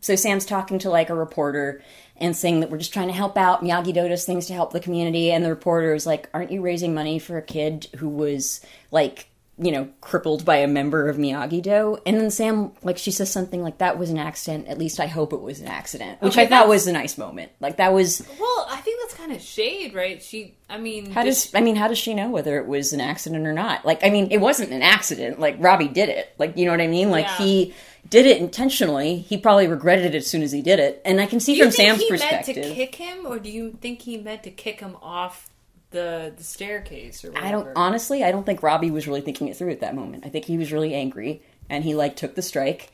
[0.00, 1.82] so Sam's talking to like a reporter
[2.16, 3.62] and saying that we're just trying to help out.
[3.62, 6.62] Miyagi Do does things to help the community, and the reporter is like, "Aren't you
[6.62, 9.29] raising money for a kid who was like,
[9.62, 13.30] you know, crippled by a member of Miyagi Do?" And then Sam, like, she says
[13.30, 14.68] something like, "That was an accident.
[14.68, 17.18] At least I hope it was an accident," which Okay, I thought was a nice
[17.18, 17.52] moment.
[17.60, 20.22] Like that was well, I think that's kind of shade, right?
[20.22, 23.00] She, I mean, how does I mean, how does she know whether it was an
[23.00, 23.84] accident or not?
[23.84, 25.38] Like, I mean, it wasn't an accident.
[25.38, 26.32] Like Robbie did it.
[26.38, 27.10] Like, you know what I mean?
[27.10, 27.36] Like Yeah.
[27.38, 27.74] he
[28.08, 29.16] did it intentionally.
[29.18, 31.02] He probably regretted it as soon as he did it.
[31.04, 32.56] And I can see do you from think Sam's he perspective.
[32.56, 35.49] meant to kick him, or do you think he meant to kick him off
[35.90, 37.46] the the staircase or whatever?
[37.46, 38.24] I don't honestly.
[38.24, 40.24] I don't think Robbie was really thinking it through at that moment.
[40.26, 42.92] I think he was really angry, and he like took the strike.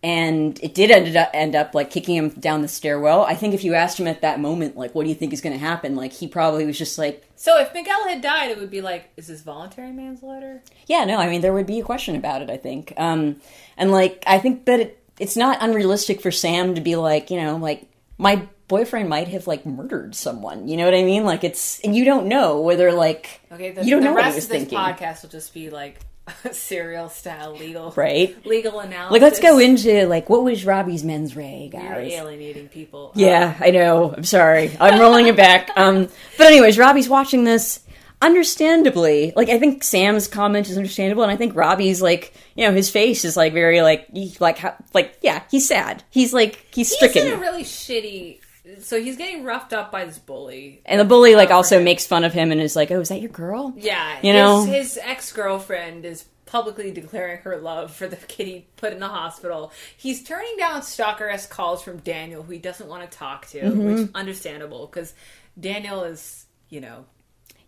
[0.00, 3.22] And it did end up end up like kicking him down the stairwell.
[3.22, 5.40] I think if you asked him at that moment, like, what do you think is
[5.40, 5.96] going to happen?
[5.96, 9.10] Like, he probably was just like, So if Miguel had died, it would be like,
[9.16, 10.62] is this voluntary manslaughter?
[10.86, 12.50] Yeah, no, I mean there would be a question about it.
[12.50, 13.40] I think, um,
[13.76, 17.40] and like I think that it, it's not unrealistic for Sam to be like, you
[17.40, 20.68] know, like my boyfriend might have like murdered someone.
[20.68, 21.24] You know what I mean?
[21.24, 24.20] Like it's and you don't know whether like Okay, the, you don't the know what
[24.22, 25.98] he rest was of this thinking, podcast will just be like
[26.52, 28.36] serial style legal, right?
[28.46, 29.12] Legal analysis.
[29.12, 32.12] Like let's go into like what was Robbie's mens rea, You're guys.
[32.12, 33.12] alienating people.
[33.14, 34.12] Yeah, I know.
[34.14, 34.76] I'm sorry.
[34.78, 35.70] I'm rolling it back.
[35.78, 37.80] Um, but anyways, Robbie's watching this.
[38.20, 42.72] Understandably, like I think Sam's comment is understandable, and I think Robbie's like, you know,
[42.72, 46.02] his face is like very like, he- like, how, like, yeah, he's sad.
[46.10, 48.38] He's like, he's He's stricken, in a really shitty.
[48.82, 50.82] So he's getting roughed up by this bully.
[50.86, 53.20] and the bully like also makes fun of him and is like, oh, is that
[53.20, 53.72] your girl?
[53.76, 54.64] Yeah, You know?
[54.64, 59.00] his, his ex girlfriend is publicly declaring her love for the kid he put in
[59.00, 59.70] the hospital.
[59.96, 63.60] He's turning down stalker esque calls from Daniel, who he doesn't want to talk to,
[63.60, 63.84] Mm-hmm.
[63.94, 65.12] which understandable because
[65.60, 67.04] Daniel is, you know,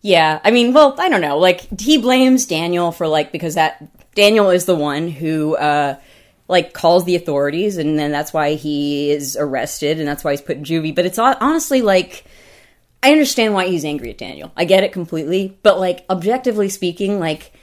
[0.01, 1.37] Yeah, I mean, well, I don't know.
[1.37, 5.95] Like he blames Daniel for like because that Daniel is the one who uh
[6.51, 10.41] like calls the authorities and then that's why he is arrested and that's why he's
[10.41, 12.25] put in juvie, but it's honestly like
[13.01, 14.51] I understand why he's angry at Daniel.
[14.55, 17.53] I get it completely, but like objectively speaking, like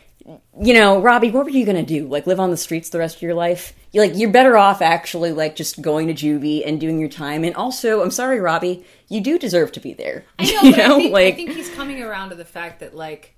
[0.61, 2.09] you know, Robbie, what were you gonna do?
[2.09, 3.75] Like live on the streets the rest of your life?
[3.93, 7.45] You like you're better off actually like just going to juvie and doing your time.
[7.45, 10.25] And also, I'm sorry, Robbie, you do deserve to be there.
[10.39, 12.81] I know, you but I, think, like I think he's coming around to the fact
[12.81, 13.35] that like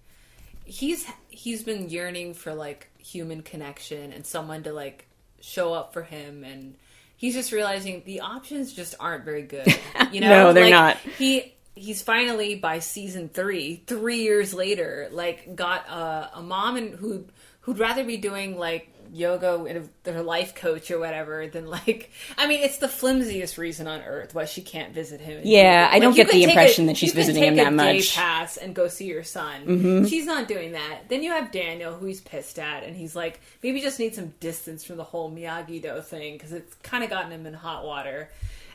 [0.64, 5.06] he's he's been yearning for like human connection and someone to like
[5.40, 6.74] show up for him and
[7.16, 9.66] he's just realizing the options just aren't very good.
[10.12, 10.96] You know, No, they're Like, not.
[11.18, 16.94] He he's finally by season three, three years later, like got a, a mom and
[16.94, 17.26] who
[17.60, 22.46] who'd rather be doing like yoga and their life coach or whatever, then like, I
[22.46, 25.40] mean, it's the flimsiest reason on earth why she can't visit him.
[25.44, 27.96] Yeah, I don't get the impression a- that she's visiting him that much.
[27.96, 28.20] Mm-hmm.
[28.20, 30.06] pass and go see your son.
[30.06, 31.08] She's not doing that.
[31.08, 34.32] Then you have Daniel, who he's pissed at, and he's like, maybe just need some
[34.40, 37.84] distance from the whole Miyagi Do thing because it's kind of gotten him in hot
[37.84, 38.30] water.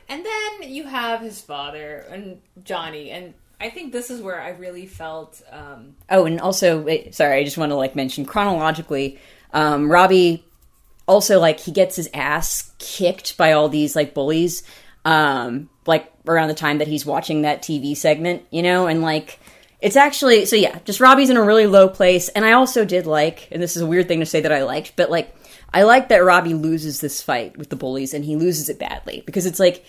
[0.08, 4.50] And then you have his father and Johnny, and I think this is where I
[4.50, 5.42] really felt.
[5.50, 9.18] Um, Oh, and also, sorry, I just want to like mention chronologically,
[9.56, 10.44] um, Robbie
[11.08, 14.62] also like he gets his ass kicked by all these like bullies,
[15.06, 19.40] um, like around the time that he's watching that TV segment, you know, and like
[19.80, 23.06] it's actually so yeah, just Robbie's in a really low place, and I also did
[23.06, 25.34] like, and this is a weird thing to say that I liked, but like
[25.72, 29.22] I like that Robbie loses this fight with the bullies, and he loses it badly
[29.24, 29.86] because it's like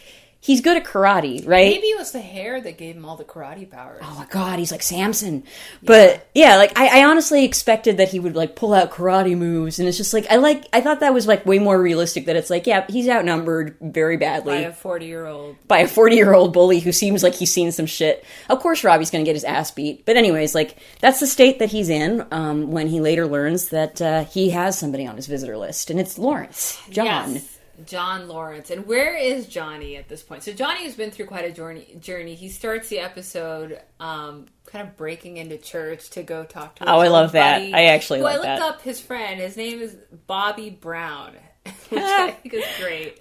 [0.48, 1.74] he's good at karate, right?
[1.74, 4.00] maybe it was the hair that gave him all the karate powers.
[4.02, 5.44] oh my god, he's like Samson.
[5.84, 9.78] But yeah, like I, I honestly expected that he would like pull out karate moves,
[9.78, 12.26] and it's just like I like I thought that was like way more realistic.
[12.26, 15.58] That it's like yeah, he's outnumbered very badly by a forty-year-old.
[15.68, 18.24] by a forty year old bully who seems like he's seen some shit.
[18.50, 20.06] Of course, Robbie's gonna get his ass beat.
[20.06, 24.02] But anyways, like that's the state that he's in um, when he later learns that
[24.02, 27.34] uh, he has somebody on his visitor list, and it's Lawrence John.
[27.34, 28.72] Yes, John Lawrence.
[28.72, 30.44] And where is Johnny at this point?
[30.44, 31.98] So Johnny has been through quite a journey.
[32.00, 32.36] Journey.
[32.36, 36.84] He starts the episode um, kind of breaking into church to go talk to.
[36.84, 37.62] his Oh, I love that.
[37.62, 38.62] I actually who I looked that.
[38.62, 39.40] up his friend.
[39.40, 39.96] His name is
[40.28, 41.34] Bobby Brown,
[41.66, 43.20] which I think is great.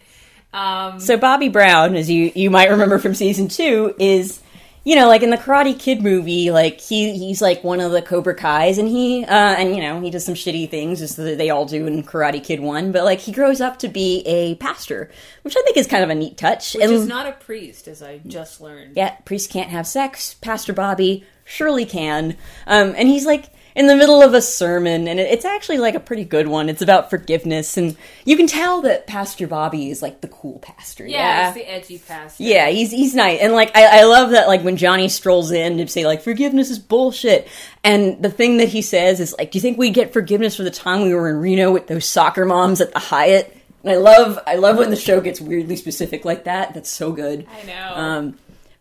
[0.52, 4.40] Um, So Bobby Brown, as you you might remember from season two, is
[4.86, 8.00] you know like in the Karate Kid movie, like he he's like one of the
[8.00, 11.50] Cobra Kai's, and he uh, and you know he does some shitty things as they
[11.50, 15.10] all do in Karate Kid one, but like he grows up to be a pastor,
[15.42, 16.74] which I think is kind of a neat touch.
[16.74, 18.96] which and is not a priest, as I just learned.
[18.96, 20.34] yeah, priests can't have sex.
[20.34, 22.36] Pastor Bobby surely can,
[22.68, 26.00] um, and he's like in the middle of a sermon, and it's actually like a
[26.00, 26.70] pretty good one.
[26.70, 31.06] It's about forgiveness, and you can tell that Pastor Bobby is like the cool pastor.
[31.06, 32.42] Yeah, it's the edgy pastor.
[32.42, 35.76] Yeah, he's he's nice, and like I, I love that like when Johnny strolls in
[35.76, 37.48] to say like forgiveness is bullshit,
[37.84, 40.62] and the thing that he says is like, do you think we'd get forgiveness for
[40.62, 43.54] the time we were in Reno with those soccer moms at the Hyatt?
[43.84, 46.72] And I love I love when the show gets weirdly specific like that.
[46.72, 47.46] That's so good.
[47.46, 47.92] I know.
[47.94, 48.38] Um,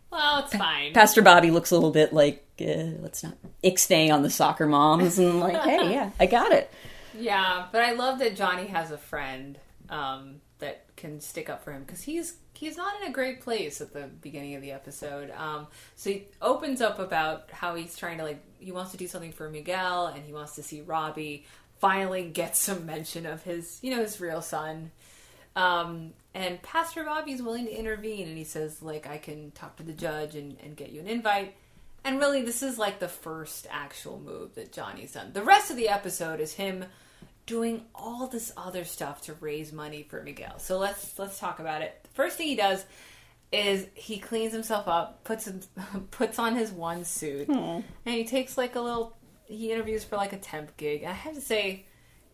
[0.10, 0.93] well, it's fine.
[0.93, 5.19] Pastor Bobby looks a little bit like uh, let's not ixnay on the soccer moms,
[5.19, 6.71] and like, hey, yeah, I got it.
[7.17, 9.57] Yeah, but I love that Johnny has a friend
[9.89, 13.81] um, that can stick up for him because he's he's not in a great place
[13.81, 15.31] at the beginning of the episode.
[15.31, 19.07] Um, so he opens up about how he's trying to like he wants to do
[19.07, 21.45] something for Miguel and he wants to see Robbie.
[21.79, 24.91] Finally, gets some mention of his you know his real son.
[25.55, 29.83] Um, and Pastor Bobby's willing to intervene, and he says, like, I can talk to
[29.83, 31.55] the judge and, and get you an invite.
[32.05, 35.33] And really, this is like the first actual move that Johnny's done.
[35.33, 36.85] The rest of the episode is him
[37.47, 40.59] doing all this other stuff to raise money for Miguel.
[40.59, 41.99] So let's let's talk about it.
[42.03, 42.85] The first thing he does
[43.51, 45.61] is he cleans himself up, puts him,
[46.11, 47.57] puts on his one suit, hmm.
[47.57, 49.17] and he takes like a little.
[49.45, 51.03] He interviews for like a temp gig.
[51.03, 51.85] I have to say,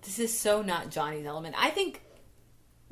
[0.01, 1.55] this is so not Johnny's element.
[1.57, 2.01] I think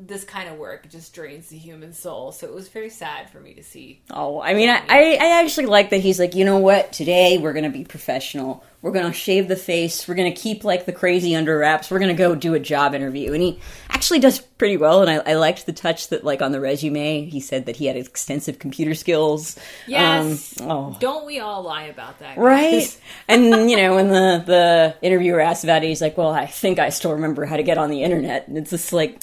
[0.01, 2.31] this kind of work just drains the human soul.
[2.31, 4.01] So it was very sad for me to see.
[4.09, 6.93] Oh, I mean, I, I, actually like that he's like, you know what?
[6.93, 8.63] Today we're gonna be professional.
[8.81, 10.07] We're gonna shave the face.
[10.07, 11.91] We're gonna keep like the crazy under wraps.
[11.91, 13.59] We're gonna go do a job interview, and he
[13.89, 15.01] actually does pretty well.
[15.01, 17.87] And I, I liked the touch that like on the resume he said that he
[17.87, 19.59] had extensive computer skills.
[19.85, 20.61] Yes.
[20.61, 20.97] Um, oh.
[21.01, 22.37] Don't we all lie about that?
[22.37, 22.37] guys?
[22.37, 26.45] Right, and you know when the the interviewer asked about it, he's like, "Well, I
[26.45, 29.21] think I still remember how to get on the internet," and it's just like,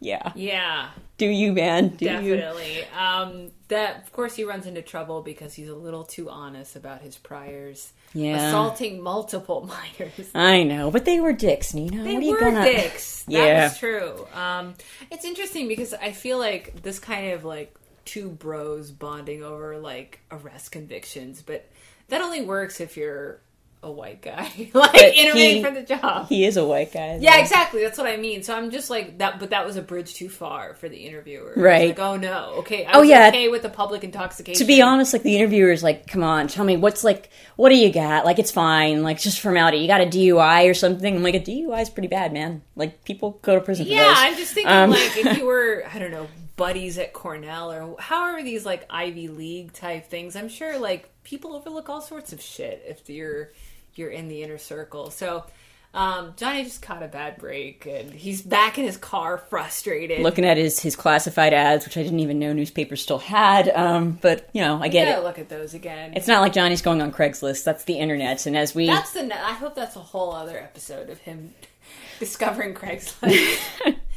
[0.00, 1.88] yeah, Yeah, do you, man?
[1.88, 2.36] Do you?
[2.36, 2.84] definitely.
[2.96, 7.02] Um, that of course he runs into trouble because he's a little too honest about
[7.02, 7.92] his priors.
[8.14, 8.36] Yeah.
[8.48, 10.30] Assaulting multiple minors.
[10.34, 12.02] I know, but they were dicks, Nina.
[12.04, 12.64] They what you were gonna?
[12.64, 13.24] dicks.
[13.28, 13.64] That Yeah.
[13.64, 14.26] was true.
[14.34, 14.74] Um,
[15.10, 17.74] it's interesting because I feel like this kind of like
[18.06, 21.68] two bros bonding over like arrest convictions, but
[22.08, 23.40] that only works if you're
[23.82, 26.28] a white guy, like But interviewing he- for the job.
[26.28, 27.18] He is a white guy.
[27.20, 27.82] yeah, exactly.
[27.82, 28.42] That's what I mean.
[28.42, 31.52] So I'm just like that, but that was a bridge too far for the interviewer.
[31.56, 31.88] Right.
[31.90, 32.54] Like, oh no.
[32.58, 32.84] Okay.
[32.84, 33.28] I Oh, was yeah.
[33.28, 34.58] Okay with the public intoxication.
[34.58, 37.68] To be honest, like the interviewer is like, "Come on, tell me what's like, what
[37.68, 38.24] do you got?
[38.24, 39.02] Like, it's fine.
[39.04, 39.78] Like, just formality.
[39.78, 42.62] You got a DUI or something?" I'm like, "A DUI is pretty bad, man.
[42.74, 45.46] Like, people go to prison for Yeah, those." I'm just thinking Um, like if you
[45.52, 46.26] were, I don't know,
[46.58, 51.54] buddies at Cornell or however these like Ivy League type things, I'm sure like people
[51.54, 53.52] overlook all sorts of shit if you're
[53.94, 55.10] you're in the inner circle.
[55.10, 55.46] So
[55.94, 60.20] um, Johnny just caught a bad break and he's back in his car frustrated.
[60.20, 63.70] looking at his his classified ads, which I didn't even know newspapers still had.
[63.70, 65.24] Um, but you know, I get gotta it.
[65.24, 66.12] look at those again.
[66.14, 67.64] It's not like Johnny's going on Craigslist.
[67.64, 69.32] That's the internet, and as we that's the.
[69.34, 71.54] I hope that's a whole other episode of him
[72.18, 73.58] discovering Craigslist.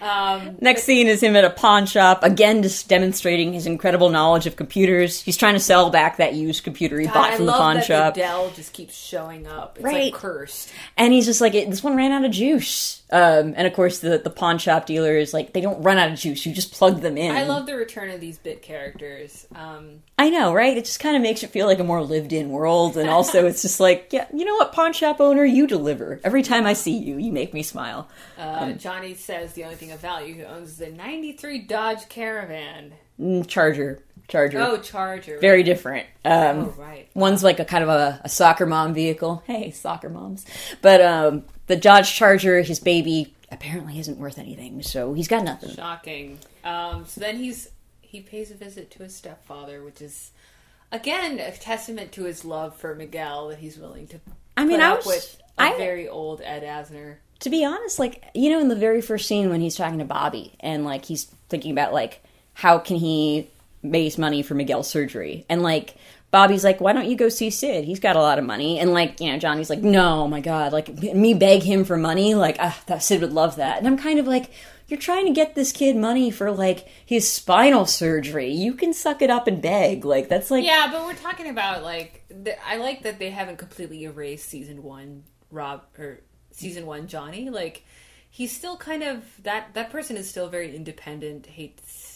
[0.00, 4.46] um, Next scene is him at a pawn shop, again just demonstrating his incredible knowledge
[4.46, 5.20] of computers.
[5.20, 8.14] He's trying to sell back that used computer he God, bought from the pawn shop.
[8.14, 9.76] the Dell just keeps showing up.
[9.76, 10.12] It's Right.
[10.12, 10.70] like cursed.
[10.96, 12.97] And he's just like, this one ran out of juice.
[13.10, 16.12] Um, and of course, the, the pawn shop dealer is like, they don't run out
[16.12, 16.44] of juice.
[16.44, 17.34] You just plug them in.
[17.34, 19.46] I love the return of these bit characters.
[19.54, 20.76] Um, I know, right?
[20.76, 22.96] It just kind of makes it feel like a more lived in world.
[22.98, 26.20] And also, it's just like, yeah, you know what, pawn shop owner, you deliver.
[26.22, 28.08] Every time I see you, you make me smile.
[28.38, 32.92] uh, Johnny says the only thing of value he owns is the '93 Dodge Caravan.
[33.18, 34.02] Mm, Charger.
[34.28, 34.60] Charger.
[34.60, 35.38] Oh, Charger.
[35.40, 36.06] Very different.
[36.24, 37.08] Um, Oh, right.
[37.14, 39.42] One's like a kind of a, a soccer mom vehicle.
[39.46, 40.44] Hey, soccer moms.
[40.82, 44.82] But um, the Dodge Charger, his baby, apparently isn't worth anything.
[44.82, 45.70] So he's got nothing.
[45.74, 46.38] Shocking.
[46.64, 50.32] Um, so then he's he pays a visit to his stepfather, which is
[50.90, 54.20] again a testament to his love for Miguel that he's willing to
[54.56, 57.16] I mean, I was- with a I- very old Ed Asner.
[57.40, 60.04] to be honest, like you know, in the very first scene when he's talking to
[60.04, 62.22] Bobby and like he's thinking about like
[62.54, 63.48] how can he
[63.82, 65.96] raise money for Miguel's surgery, and like
[66.30, 67.84] Bobby's like, why don't you go see Sid?
[67.84, 70.72] He's got a lot of money, and like you know, Johnny's like, no, my God,
[70.72, 73.98] like me beg him for money, like ah, that Sid would love that, and I'm
[73.98, 74.50] kind of like.
[74.90, 78.50] You're trying to get this kid money for like his spinal surgery.
[78.52, 80.06] You can suck it up and beg.
[80.06, 82.24] Like that's like Yeah, but we're talking about like
[82.66, 86.20] I like that they haven't completely erased season one Rob or
[86.52, 87.50] season one Johnny.
[87.50, 87.84] Like
[88.30, 92.07] he's still kind of that that person is still very independent, hates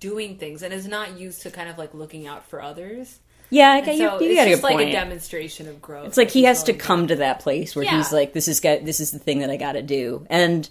[0.00, 3.18] doing things, and is not used to kind of like looking out for others.
[3.50, 4.90] yeah, okay, so you, you it's just like point.
[4.90, 6.06] a demonstration of growth.
[6.06, 8.84] It's like he has to come to that place where he's like, "This is got
[8.84, 10.68] this is the thing that I got to do." And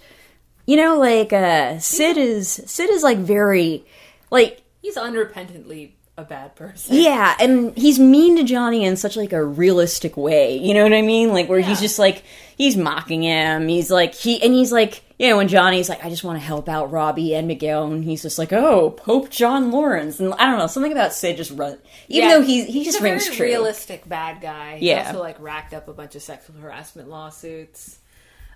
[0.66, 3.86] you know, like uh, Sid is Sid is like very
[4.30, 6.96] like He's unrepentantly a bad person.
[6.96, 10.58] yeah, and he's mean to Johnny in such like a realistic way.
[10.58, 11.32] You know what I mean?
[11.32, 12.24] Like where he's just like
[12.58, 13.68] he's mocking him.
[13.68, 16.46] He's like he and he's like you know when Johnny's like I just want to
[16.46, 20.46] help out Robbie and Miguel, and he's just like oh Pope John Lawrence, and I
[20.46, 21.78] don't know something about Sid just run
[22.08, 22.36] even Yeah.
[22.38, 23.46] though he he He's just a rings true.
[23.46, 24.78] realistic bad guy.
[24.78, 25.08] He Yeah.
[25.08, 28.00] also like racked up a bunch of sexual harassment lawsuits.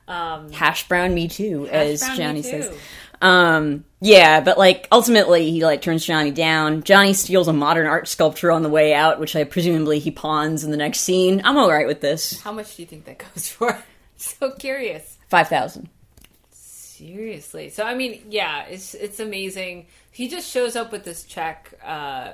[0.07, 2.49] Um, Hash brown me too, as Johnny too.
[2.63, 2.77] says.
[3.21, 6.83] Um, yeah, but like ultimately he like turns Johnny down.
[6.83, 10.63] Johnny steals a modern art sculpture on the way out, which I presumably he pawns
[10.63, 11.41] in the next scene.
[11.45, 12.41] I'm all right with this.
[12.41, 13.77] how much do you think that goes for?
[14.17, 15.17] so curious.
[15.29, 15.87] Five thousand.
[17.01, 17.69] Seriously.
[17.69, 19.87] So I mean, yeah, it's it's amazing.
[20.11, 22.33] He just shows up with this check uh,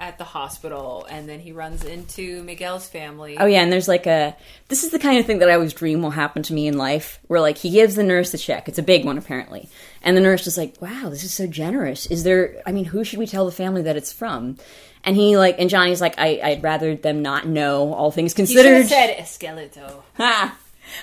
[0.00, 3.36] at the hospital, and then he runs into Miguel's family.
[3.38, 4.34] Oh yeah, and there's like a.
[4.68, 6.78] This is the kind of thing that I always dream will happen to me in
[6.78, 8.70] life, where like he gives the nurse the check.
[8.70, 9.68] It's a big one apparently,
[10.00, 12.06] and the nurse is like, "Wow, this is so generous.
[12.06, 12.62] Is there?
[12.64, 14.56] I mean, who should we tell the family that it's from?"
[15.04, 17.92] And he like, and Johnny's like, I, "I'd rather them not know.
[17.92, 20.02] All things He considered." have said Esqueleto.
[20.14, 20.56] Ha!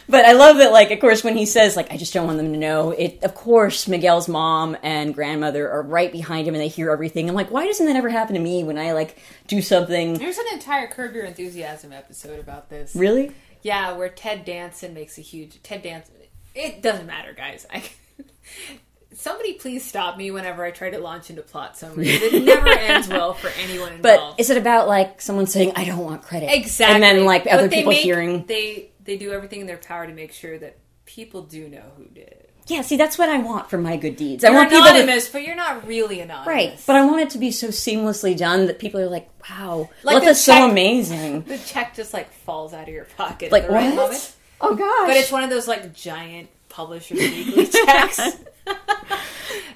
[0.09, 2.37] But I love that, like, of course, when he says, like, I just don't want
[2.37, 6.61] them to know, it, of course, Miguel's mom and grandmother are right behind him and
[6.61, 7.29] they hear everything.
[7.29, 9.17] I'm like, why doesn't that ever happen to me when I, like,
[9.47, 10.15] do something?
[10.15, 12.95] There's an entire Curb Your Enthusiasm episode about this.
[12.95, 13.31] Really?
[13.61, 16.15] Yeah, where Ted Danson makes a huge Ted Danson.
[16.55, 17.65] It doesn't matter, guys.
[17.71, 17.83] I
[19.13, 22.21] somebody please stop me whenever I try to launch into plot summaries.
[22.21, 25.99] It never ends well for anyone But is it about, like, someone saying, I don't
[26.03, 26.49] want credit?
[26.51, 28.45] exactly, And then, like, other people make- hearing.
[28.45, 32.05] They they do everything in their power to make sure that people do know who
[32.05, 32.49] did it.
[32.67, 34.43] Yeah, see, that's what I want for my good deeds.
[34.43, 34.91] I You're want people to.
[34.91, 36.47] anonymous, but you're not really anonymous.
[36.47, 39.89] Right, but I want it to be so seamlessly done that people are like, wow,
[40.03, 41.41] Like look, the that's so amazing.
[41.47, 43.95] the check just like falls out of your pocket Like, at the right what?
[43.95, 44.35] moment.
[44.61, 45.07] Oh, gosh.
[45.09, 48.19] But it's one of those like giant Publishers Weekly checks.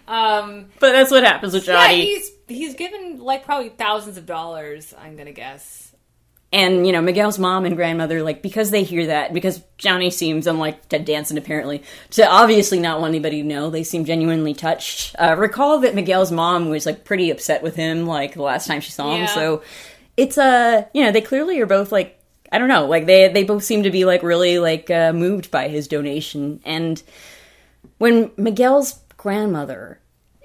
[0.08, 2.06] um, But that's what happens with yeah, Johnny.
[2.06, 4.94] he's he's given like probably thousands of dollars.
[4.98, 5.87] I'm gonna guess.
[6.54, 10.48] And you know Miguel's mom and grandmother, like because they hear that, because Johnny seems
[10.48, 13.70] unlike Ted Danson apparently to obviously not want anybody to know.
[13.70, 15.14] They seem genuinely touched.
[15.20, 18.80] Uh, recall that Miguel's mom was like pretty upset with him, like the last time
[18.80, 19.24] she saw him.
[19.24, 19.26] Yeah.
[19.28, 19.62] So
[20.16, 22.18] it's uh you know they clearly are both like
[22.50, 25.52] I don't know, like they they both seem to be like really like uh, moved
[25.52, 26.62] by his donation.
[26.64, 27.02] And
[27.98, 30.00] when Miguel's grandmother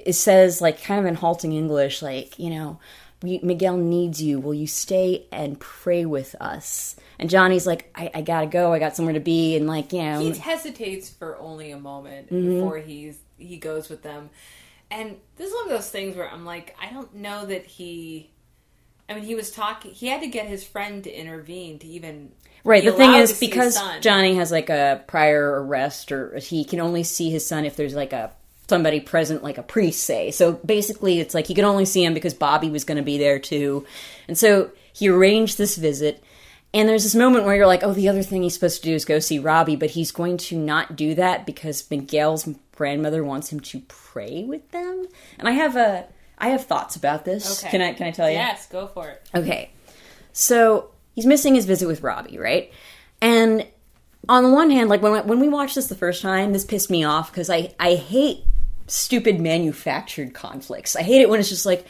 [0.05, 2.79] it says like kind of in halting English, like you know,
[3.23, 4.41] Miguel needs you.
[4.41, 6.97] Will you stay and pray with us?
[7.18, 8.73] And Johnny's like, I, I gotta go.
[8.73, 9.57] I got somewhere to be.
[9.57, 12.55] And like, you know, He hesitates for only a moment Mm-hmm.
[12.55, 14.31] before he's he goes with them.
[14.91, 18.31] And this is one of those things where I'm like, I don't know that he.
[19.09, 19.91] I mean, he was talking.
[19.93, 22.33] He had to get his friend to intervene to even.
[22.64, 22.83] right.
[22.83, 24.01] be The thing is, to see his because.
[24.01, 27.95] Johnny has like a prior arrest, or he can only see his son if there's
[27.95, 28.33] like a
[28.73, 30.31] somebody present, like a priest, say.
[30.31, 33.18] So basically, it's like he could only see him because Bobby was going to be
[33.18, 33.85] there too,
[34.27, 36.25] and so he arranged this visit.
[36.75, 38.95] And there's this moment where you're like, oh, the other thing he's supposed to do
[38.95, 43.53] is go see Robbie, but he's going to not do that because Miguel's grandmother wants
[43.53, 45.07] him to pray with them.
[45.39, 46.07] And I have a
[46.39, 47.62] I have thoughts about this.
[47.62, 47.70] Okay.
[47.70, 48.37] Can I can I tell you?
[48.37, 49.23] Yes, go for it.
[49.35, 49.70] Okay.
[50.33, 52.73] So he's missing his visit with Robbie, right?
[53.20, 53.66] And
[54.29, 56.91] on the one hand, like when when we watched this the first time, this pissed
[56.91, 58.45] me off because I I hate
[58.93, 60.95] stupid manufactured conflicts.
[60.97, 61.86] I hate it when it's just like,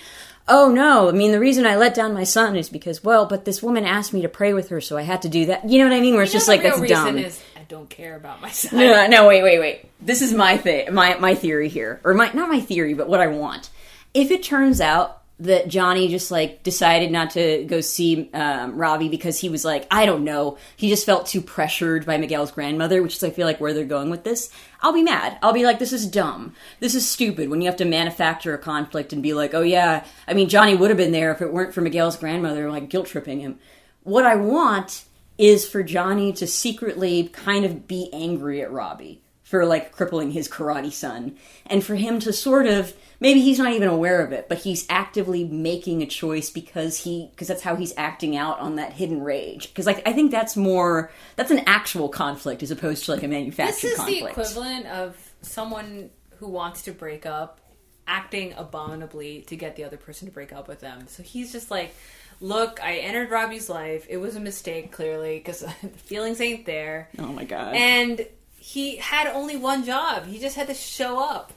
[0.48, 3.44] oh no, I mean the reason I let down my son is because well, but
[3.44, 5.68] this woman asked me to pray with her, so I had to do that.
[5.68, 6.14] You know what I mean?
[6.14, 7.18] Where it's You know just like that's reason dumb.
[7.18, 8.78] Is I don't care about my son.
[8.78, 9.86] No, no, wait, wait, wait.
[10.00, 13.20] This is my thing, my my theory here, or my not my theory, but what
[13.20, 13.70] I want.
[14.14, 19.08] If it turns out that Johnny just like decided not to go see um, Robbie
[19.08, 23.02] because he was like, I don't know, he just felt too pressured by Miguel's grandmother,
[23.02, 24.50] which is I feel like where they're going with this.
[24.80, 25.38] I'll be mad.
[25.42, 26.54] I'll be like, this is dumb.
[26.80, 27.50] This is stupid.
[27.50, 30.76] When you have to manufacture a conflict and be like, oh yeah, I mean Johnny
[30.76, 33.58] would have been there if it weren't for Miguel's grandmother like guilt tripping him.
[34.04, 35.04] What I want
[35.38, 39.21] is for Johnny to secretly kind of be angry at Robbie
[39.52, 41.36] for like crippling his karate son
[41.66, 44.86] and for him to sort of maybe he's not even aware of it but he's
[44.88, 49.20] actively making a choice because he because that's how he's acting out on that hidden
[49.22, 53.22] rage because like i think that's more that's an actual conflict as opposed to like
[53.22, 57.60] a manufactured This is conflict the equivalent of someone who wants to break up
[58.06, 61.06] acting abominably to get the other person to break up with them.
[61.06, 61.94] So he's just like,
[62.40, 64.06] look, I entered Robbie's life.
[64.10, 67.08] It was a mistake, clearly, because the feelings ain't there.
[67.18, 68.26] oh my god And
[68.62, 70.26] he had only one job.
[70.26, 71.52] He just had to show up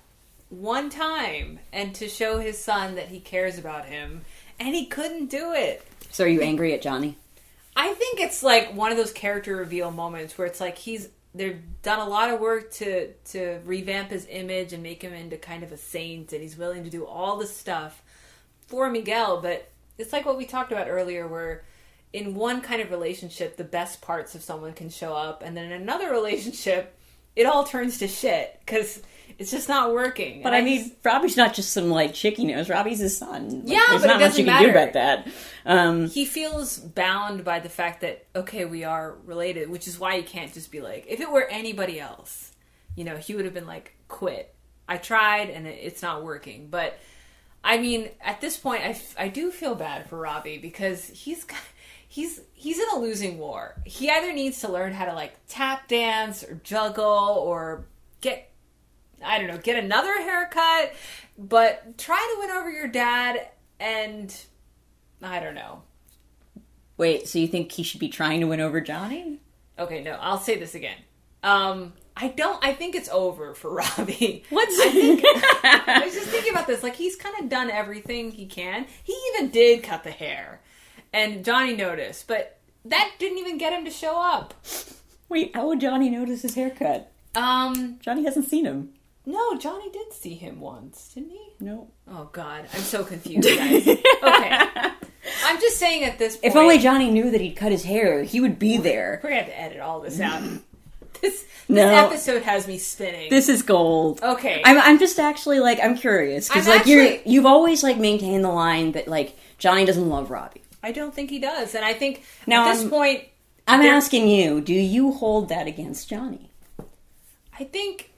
[0.49, 4.25] one time and to show his son that he cares about him.
[4.59, 5.85] And he couldn't do it.
[6.09, 7.17] so are you angry at johnny
[7.75, 11.61] I think it's like one of those character reveal moments where it's like he's they've
[11.83, 15.61] done a lot of work to to revamp his image and make him into kind
[15.61, 18.01] of a saint and he's willing to do all the stuff
[18.65, 21.63] for Miguel, but it's like what we talked about earlier where
[22.16, 25.66] in one kind of relationship the best parts of someone can show up and then
[25.66, 26.97] in another relationship
[27.36, 29.01] it all turns to shit cuz
[29.38, 30.41] it's just not working.
[30.41, 32.70] but And i mean just- robbie's not just some like chick nose.
[32.70, 33.49] robbie's his son.
[33.49, 35.28] Like, Yeah, there's but it not much doesn't much you can do about that.
[35.66, 40.16] Um he feels bound by the fact that okay we are related which is why
[40.18, 42.53] he can't just be like if it were anybody else
[42.95, 44.53] you know he would have been like quit.
[44.88, 46.68] I tried and it's not working.
[46.70, 46.97] But
[47.63, 51.43] i mean at this point i, f- I do feel bad for robbie because he's
[51.53, 51.59] got
[52.16, 55.88] he's he's in a losing war he either needs to learn how to like tap
[55.89, 57.86] dance or juggle or
[58.22, 58.51] get
[59.24, 60.93] I don't know, get another haircut,
[61.38, 63.49] but try to win over your dad
[63.80, 64.34] and
[65.22, 65.82] I don't know.
[66.97, 69.39] wait so you think he should be trying to win over johnny
[69.78, 70.95] Okay, no, I'll say this again.
[71.43, 72.63] Um, I don't.
[72.66, 74.43] I think it's over for Robbie.
[74.49, 75.22] What's I think?
[75.26, 76.82] I was just thinking about this.
[76.82, 78.86] Like he's kind of done everything he can.
[79.03, 80.61] He even did cut the hair,
[81.16, 84.53] and Johnny noticed, but that didn't even get him to show up.
[85.30, 87.11] Wait, how would Johnny notice his haircut?
[87.36, 88.93] Um, Johnny hasn't seen him.
[89.26, 91.41] no, Johnny did see him once, didn't he?
[91.59, 91.88] No.
[92.07, 93.88] Oh God, I'm so confused, guys.
[93.88, 93.99] okay,
[95.45, 96.45] I'm just saying at this point.
[96.45, 99.20] If only Johnny knew that he'd cut his hair, he would be there.
[99.24, 100.41] we're gonna have to edit all this out.
[101.22, 101.88] This this No.
[102.07, 103.30] episode has me spinning.
[103.30, 104.22] This is gold.
[104.22, 108.43] okay, I'm, I'm just actually like I'm curious because like you're you've always like maintained
[108.43, 110.61] the line that like Johnny doesn't love Robbie.
[110.86, 113.23] I don't think he does, and I think Now, at this I'm- point,
[113.67, 116.51] I'm asking you, do you hold that against Johnny?
[117.59, 118.11] I think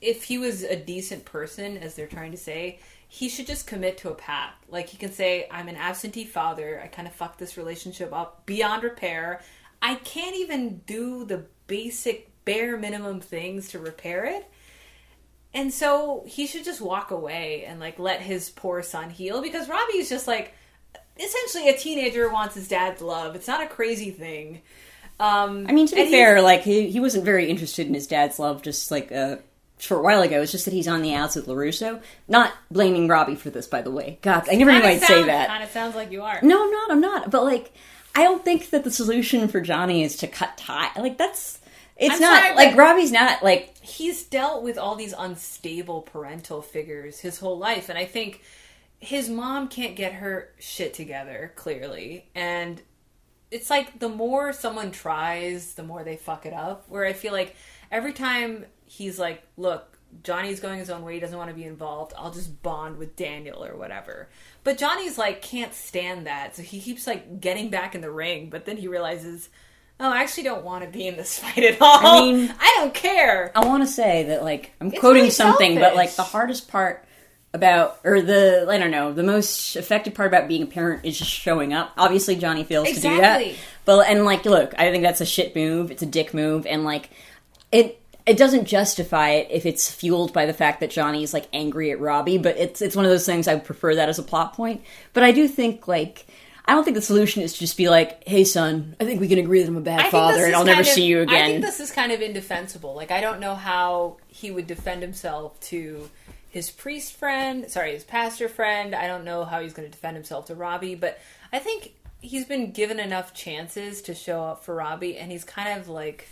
[0.00, 3.98] if he was a decent person, as they're trying to say, he should just commit
[3.98, 4.54] to a path.
[4.70, 6.80] Like he can say, "I'm an absentee father.
[6.82, 9.42] I kind of fucked this relationship up beyond repair.
[9.82, 14.50] I can't even do the basic bare minimum things to repair it."
[15.52, 19.68] And so he should just walk away and like let his poor son heal because
[19.68, 20.54] Robbie is just like
[21.18, 23.34] essentially a teenager wants his dad's love.
[23.34, 24.62] It's not a crazy thing.
[25.20, 28.38] Um, I mean, to be fair, like he, he wasn't very interested in his dad's
[28.38, 29.40] love just like a
[29.78, 30.42] short while ago.
[30.42, 32.02] It's just that he's on the outs with LaRusso.
[32.26, 34.18] Not blaming Robbie for this, by the way.
[34.22, 35.48] God, I never knew I'd say that.
[35.48, 36.40] Kind of sounds like you are.
[36.42, 36.90] No, I'm not.
[36.90, 37.30] I'm not.
[37.30, 37.72] But like,
[38.14, 40.90] I don't think that the solution for Johnny is to cut tie.
[41.00, 41.60] Like that's.
[41.96, 43.78] It's I'm not sorry, like Robbie's not like.
[43.78, 48.42] he's dealt with all these unstable parental figures his whole life and i think
[49.04, 52.28] his mom can't get her shit together clearly.
[52.34, 52.80] And
[53.50, 56.88] it's like the more someone tries the more they fuck it up.
[56.88, 57.54] Where i feel like
[57.92, 61.64] every time he's like look johnny's going his own way he doesn't want to be
[61.64, 64.28] involved i'll just bond with daniel or whatever.
[64.64, 66.56] But johnny's like can't stand that.
[66.56, 69.48] So he keeps like getting back in the ring but then he realizes
[70.00, 71.98] oh i actually don't want to be in this fight at all.
[72.06, 73.52] I mean- i don't care.
[73.54, 76.68] I want to say that like I'm It's quoting really something, but like the hardest
[76.68, 77.04] part
[77.54, 81.16] about or the I don't know the most effective part about being a parent is
[81.16, 81.92] just showing up.
[81.96, 83.46] Obviously, Johnny fails to do that,
[83.84, 85.90] But and like, look, I think that's a shit move.
[85.92, 87.10] It's a dick move, and like,
[87.70, 91.92] it it doesn't justify it if it's fueled by the fact that Johnny's like angry
[91.92, 92.38] at Robbie.
[92.38, 94.82] But it's it's one of those things I would prefer that as a plot point.
[95.14, 96.26] But I do think like.
[96.66, 99.28] I don't think the solution is to just be like, "Hey, son, I think we
[99.28, 101.46] can agree that I'm a bad father, and I'll never of- see you I again."
[101.46, 102.94] think this is kind of indefensible.
[102.94, 106.08] Like I don't know how he would defend himself to
[106.54, 108.94] his priest friend, sorry, his pastor friend.
[108.94, 111.18] I don't know how he's going to defend himself to Robbie, but
[111.52, 115.78] I think he's been given enough chances to show up for Robbie, and he's kind
[115.80, 116.28] of like,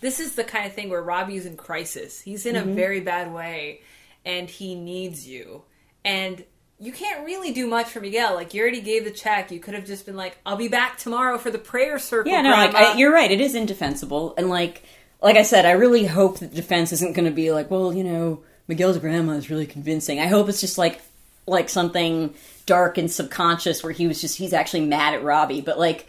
[0.00, 2.18] this is the kind of thing where Robbie's in crisis.
[2.20, 2.70] He's in Mm-hmm.
[2.70, 3.82] a very bad way,
[4.24, 5.62] and he needs you,
[6.04, 6.44] and.
[6.80, 8.34] You can't really do much for Miguel.
[8.36, 9.50] Like you already gave the check.
[9.50, 12.42] You could have just been like, "I'll be back tomorrow for the prayer circle." Yeah,
[12.42, 13.32] no, like I, you're right.
[13.32, 14.84] It is indefensible, and like,
[15.20, 17.92] like I said, I really hope that the defense isn't going to be like, well,
[17.92, 20.20] you know, Miguel's grandma is really convincing.
[20.20, 21.00] I hope it's just like,
[21.46, 22.34] like something
[22.66, 25.62] dark and subconscious where he was just he's actually mad at Robbie.
[25.62, 26.06] But like,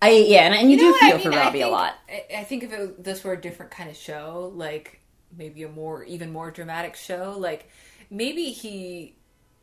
[0.00, 1.22] I yeah, and, and you, know do feel I mean?
[1.22, 1.94] for Robbie a lot.
[2.08, 5.00] I, I think if it, this were a different kind of show, like
[5.36, 7.68] maybe a more even more dramatic show, like
[8.10, 9.16] maybe he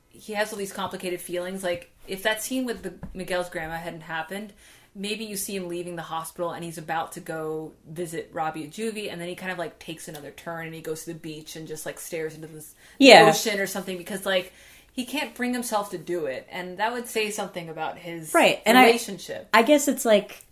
[0.10, 1.64] he has all these complicated feelings.
[1.64, 4.54] Like if that scene with the, Miguel's grandma hadn't happened,
[4.96, 8.72] maybe you see him leaving the hospital and he's about to go visit Robbie at
[8.72, 11.20] juvie, and then he kind of like takes another turn and he goes to the
[11.20, 13.28] beach and just like stares into this Yeah.
[13.30, 14.52] ocean or something because like.
[14.94, 18.62] He can't bring himself to do it, and that would say something about his Right,
[18.66, 19.50] and I- relationship.
[19.54, 20.45] I guess it's like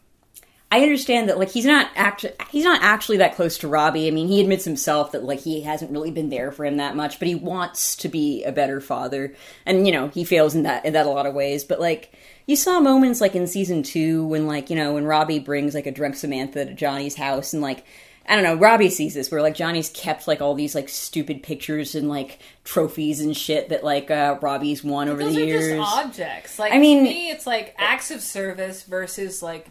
[0.74, 4.07] I understand that like he's not actually he's not actually that close to Robbie.
[4.07, 6.95] I mean, he admits himself that like he hasn't really been there for him that
[6.95, 9.36] much, but he wants to be a better father.
[9.67, 12.11] And you know, he fails in that in that a lot of ways, but like
[12.47, 15.86] you saw moments like in season 2 when like, you know, when Robbie brings like
[15.86, 17.86] a drunk Samantha to Johnny's house and like
[18.26, 21.43] I don't know, Robbie sees this where like Johnny's kept like all these like stupid
[21.43, 25.45] pictures and like trophies and shit that like uh Robbie's won over Those the are
[25.45, 25.78] years.
[25.78, 26.57] just objects.
[26.57, 29.67] Like I mean- to me, it's like acts of service versus like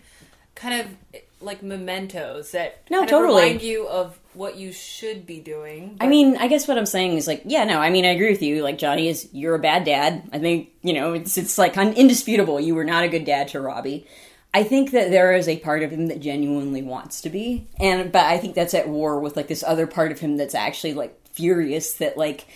[0.55, 3.42] kind of like mementos that No, kind of totally.
[3.42, 5.96] remind you of what you should be doing.
[6.00, 8.30] I mean, I guess what I'm saying is like, yeah, no, I mean, I agree
[8.30, 8.62] with you.
[8.62, 10.28] Like, Johnny is, you're a bad dad.
[10.32, 12.61] I think, you know, it's, it's like indisputable.
[12.61, 14.07] You were not a good dad to Robbie.
[14.55, 17.66] I think that there is a part of him that genuinely wants to be.
[17.80, 20.55] And, but I think that's at war with like this other part of him that's
[20.55, 22.46] actually like furious that like,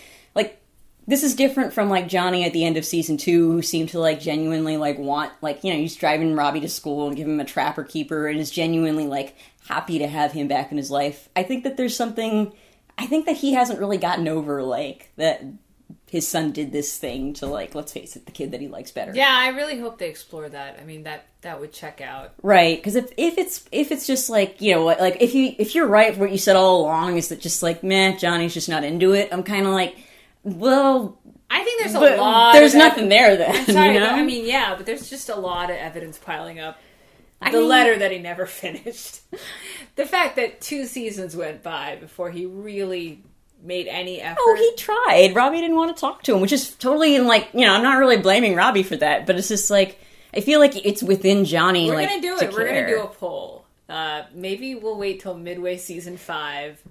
[1.06, 4.00] this is different from like Johnny at the end of season two, who seemed to
[4.00, 7.40] like genuinely like want like you know he's driving Robbie to school and give him
[7.40, 9.36] a trapper keeper and is genuinely like
[9.68, 11.28] happy to have him back in his life.
[11.36, 12.52] I think that there's something.
[12.98, 15.44] I think that he hasn't really gotten over like that
[16.08, 18.90] his son did this thing to like let's face it the kid that he likes
[18.90, 19.12] better.
[19.14, 20.78] yeah, I really hope they explore that.
[20.80, 22.32] I mean, that that would check out.
[22.42, 25.74] Right, because if if it's if it's just like you know like if you if
[25.74, 28.82] you're right what you said all along is that just like meh Johnny's just not
[28.82, 29.28] into it.
[29.30, 29.96] I'm kind of like
[30.46, 31.18] well
[31.50, 32.52] I think there's a lot.
[32.54, 33.54] there's nothing there then.
[33.54, 34.06] I'm sorry, you know?
[34.10, 36.78] I mean, yeah, but there's just a lot of evidence piling up.
[37.40, 39.20] I the mean- letter that he never finished.
[39.96, 43.22] the fact that two seasons went by before he really
[43.62, 44.38] made any effort.
[44.40, 45.34] Oh, he tried.
[45.36, 47.72] Robbie didn't want to talk to him, which is totally in like you know.
[47.74, 49.98] I'm not really blaming Robbie for that, but it's just like
[50.34, 51.88] I feel like it's within Johnny.
[51.90, 52.52] We're like, gonna do it.
[52.52, 53.64] We're gonna do a poll.
[53.88, 56.82] Uh, maybe we'll wait till midway season five.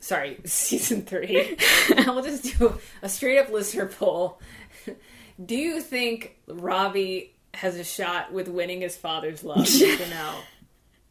[0.00, 1.56] Sorry, season three.
[2.06, 4.40] we'll just do a straight up listener poll.
[5.44, 9.66] Do you think Robbie has a shot with winning his father's love?
[10.10, 10.34] No?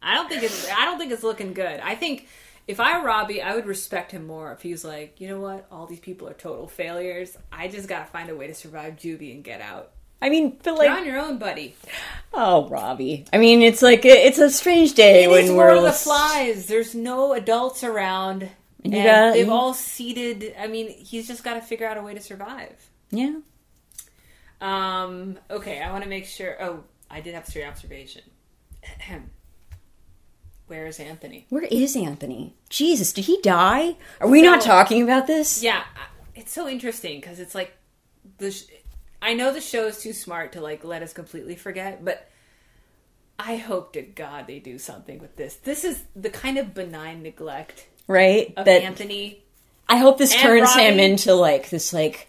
[0.02, 0.68] I don't think it's.
[0.70, 1.80] I don't think it's looking good.
[1.80, 2.28] I think
[2.66, 5.40] if I were Robbie, I would respect him more if he was like, you know
[5.40, 7.36] what, all these people are total failures.
[7.50, 9.90] I just gotta find a way to survive juvie and get out.
[10.22, 11.74] I mean, but You're on your own, buddy.
[12.34, 13.24] oh, Robbie.
[13.32, 16.66] I mean, it's like it's a strange day It when we're the Flies.
[16.66, 18.42] There's no adults around.
[18.42, 18.50] And
[18.84, 20.54] And you gotta- they've all seated.
[20.58, 22.90] I mean, he's just got to figure out a way to survive.
[23.10, 23.40] Yeah.
[24.60, 26.56] Um, okay, I want to make sure.
[26.62, 28.22] Oh, I did have a straight observation.
[30.66, 31.46] Where is Anthony?
[31.48, 32.54] Where is Anthony?
[32.68, 33.96] Jesus, did he die?
[34.20, 35.62] Are we not talking about this?
[35.62, 35.82] Yeah,
[36.34, 37.76] it's so interesting because it's like
[38.38, 38.54] the.
[39.22, 42.28] I know the show is too smart to like let us completely forget, but
[43.38, 45.54] I hope to God they do something with this.
[45.56, 48.52] This is the kind of benign neglect Right.
[48.56, 49.42] of that Anthony
[49.88, 52.28] I hope this turns him into like this like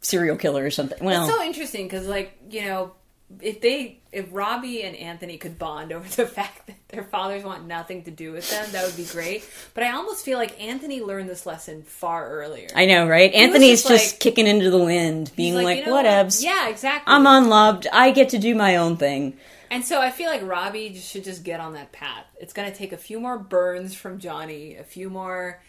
[0.00, 0.98] serial killer or something.
[1.04, 2.92] Well, It's so interesting because, like, you know,
[3.40, 7.66] if they, if Robbie and Anthony could bond over the fact that their fathers want
[7.66, 9.48] nothing to do with them, that would be great.
[9.74, 12.68] But I almost feel like Anthony learned this lesson far earlier.
[12.74, 13.32] I know, right?
[13.32, 16.06] was Anthony's just just, like- kicking into the wind, being like, you know what?
[16.06, 16.42] whatevs.
[16.42, 17.12] Yeah, exactly.
[17.12, 17.86] I'm unloved.
[17.92, 19.36] I get to do my own thing.
[19.70, 22.26] And so I feel like Robbie just should just get on that path.
[22.38, 25.60] It's going to take a few more burns from Johnny, a few more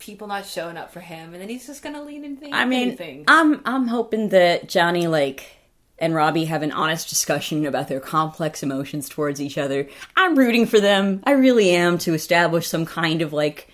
[0.00, 2.52] people not showing up for him, and then he's just going to lean into the
[2.52, 3.24] I mean, thing.
[3.28, 5.46] I'm I'm hoping that Johnny like
[5.98, 9.88] and Robbie have an honest discussion about their complex emotions towards each other.
[10.16, 11.22] I'm rooting for them.
[11.24, 13.68] I really am to establish some kind of like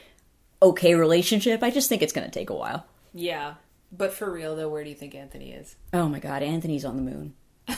[0.62, 1.62] okay relationship.
[1.62, 2.86] I just think it's going to take a while.
[3.14, 3.54] Yeah.
[3.92, 5.76] But for real though, where do you think Anthony is?
[5.92, 7.34] Oh my god, Anthony's on the moon.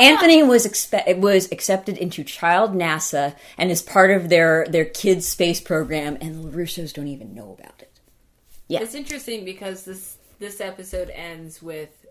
[0.00, 5.26] Anthony was expe- was accepted into Child NASA and is part of their their kids
[5.26, 8.00] space program, and the Russos don't even know about it.
[8.68, 8.80] Yeah.
[8.80, 12.06] It's interesting because this this episode ends with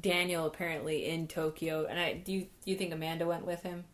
[0.00, 3.84] Daniel apparently in Tokyo, and I do you, do you think Amanda went with him?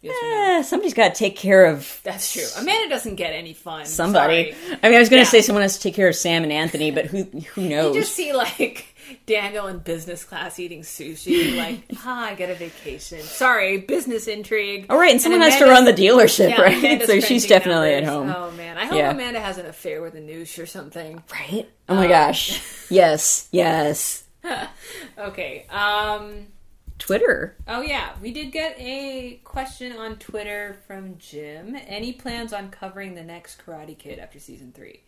[0.00, 0.42] Yes or no?
[0.58, 2.42] Eh, somebody's got to take care of That's true.
[2.58, 3.86] Amanda doesn't get any fun.
[3.86, 4.50] somebody.
[4.52, 4.76] Sorry.
[4.82, 5.30] I mean, I was going to Yeah.
[5.30, 7.22] say someone has to take care of Sam and Anthony, but who
[7.54, 7.94] who knows?
[7.94, 8.86] You just see like
[9.26, 13.20] Daniel in business class eating sushi, like, ah, I get a vacation.
[13.20, 14.86] Sorry, business intrigue.
[14.90, 16.78] All right, and someone has to run the dealership, Yeah, right?
[16.78, 19.10] Amanda's so she's definitely at home, Oh man, I hope Yeah.
[19.12, 21.22] Amanda has an affair with Anoush or something.
[21.32, 21.68] right?
[21.88, 24.24] Oh my gosh, yes, yes.
[25.18, 25.66] Okay.
[25.70, 26.46] Um.
[26.98, 27.56] Twitter.
[27.66, 31.76] Oh yeah, we did get a question on Twitter from Jim.
[31.86, 35.00] Any plans on covering the next Karate Kid after season three?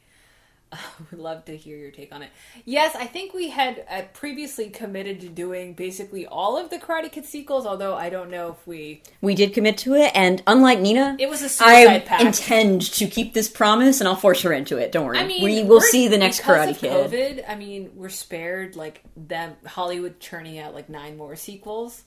[0.75, 0.79] Uh,
[1.11, 2.31] would love to hear your take on it.
[2.64, 7.11] Yes, I think we had uh, previously committed to doing basically all of the Karate
[7.11, 7.66] Kid sequels.
[7.66, 9.03] Although I don't know if we.
[9.20, 12.22] We did commit to it, and unlike Nina, It was a suicide pact.
[12.25, 14.93] intend to keep this promise, and I'll force her into it.
[14.93, 15.18] Don't worry.
[15.18, 16.91] I mean, we will see the next Karate Kid.
[17.11, 22.05] COVID, I mean, we're spared like them Hollywood churning out like nine more sequels.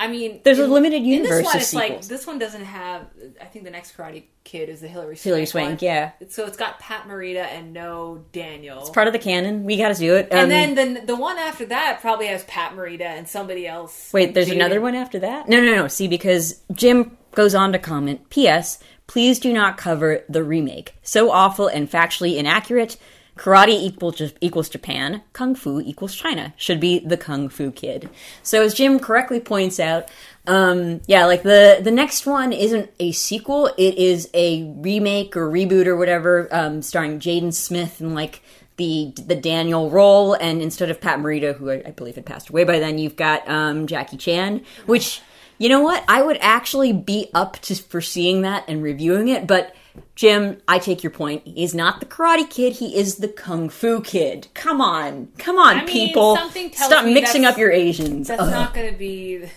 [0.00, 2.64] I mean, There's a in- limited in universe this one, it's like this one doesn't
[2.64, 3.06] have.
[3.40, 5.22] I think the next Karate Kid is the Hilary Swank.
[5.24, 6.12] Hilary Swank, yeah.
[6.30, 8.80] So it's got Pat Morita and no Daniel.
[8.80, 9.64] It's part of the canon.
[9.64, 10.32] We got to do it.
[10.32, 14.10] Um, and then the the one after that probably has Pat Morita and somebody else.
[14.14, 15.48] Wait, there's Jaden- another one after that?
[15.50, 15.86] No, no, no.
[15.88, 18.78] See, because Jim goes on to comment P.S.
[19.06, 20.94] Please do not cover the remake.
[21.02, 22.96] So awful and factually inaccurate.
[23.40, 25.22] Karate equals, equals Japan.
[25.32, 26.52] Kung Fu equals China.
[26.58, 28.10] Should be the Kung Fu Kid.
[28.42, 30.10] So as Jim correctly points out,
[30.46, 33.68] um, yeah, like the the next one isn't a sequel.
[33.78, 38.42] It is a remake or reboot or whatever, um, starring Jaden Smith and like
[38.76, 42.50] the the Daniel role, and instead of Pat Morita, who I, I believe had passed
[42.50, 45.22] away by then, you've got um, Jackie Chan, which
[45.56, 49.46] you know what I would actually be up to for seeing that and reviewing it,
[49.46, 49.74] but.
[50.14, 51.42] Jim, I take your point.
[51.46, 52.74] He's not the Karate Kid.
[52.74, 54.48] He is the Kung Fu Kid.
[54.54, 56.36] Come on, come on, I mean, people!
[56.74, 58.28] Stop mixing up your Asians.
[58.28, 58.50] That's Ugh.
[58.50, 59.48] not going to be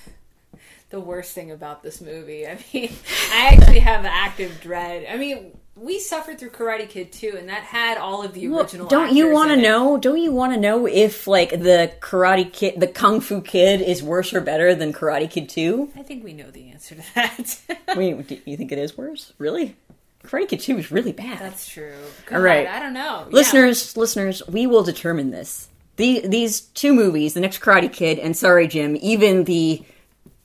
[0.90, 2.46] the worst thing about this movie.
[2.48, 2.92] I mean,
[3.32, 5.08] I actually have active dread.
[5.10, 8.62] I mean, we suffered through Karate Kid too, and that had all of the Well,
[8.62, 8.88] original.
[8.88, 9.98] don't you want to know?
[9.98, 14.04] Don't you want to know if like the Karate Kid, the Kung Fu Kid, is
[14.04, 15.90] worse or better than Karate Kid Two?
[15.96, 17.60] I think we know the answer to that.
[17.98, 19.34] Wait, do you think it is worse?
[19.40, 19.76] Really?
[20.24, 21.40] Karate Kid Two is really bad.
[21.40, 21.94] That's true.
[22.32, 22.68] All right.
[22.68, 23.28] I don't know.
[23.28, 23.36] Yeah.
[23.36, 25.70] listeners, listeners, we will determine this.
[25.98, 29.84] The, these two movies, the next Karate Kid and Sorry Jim, even the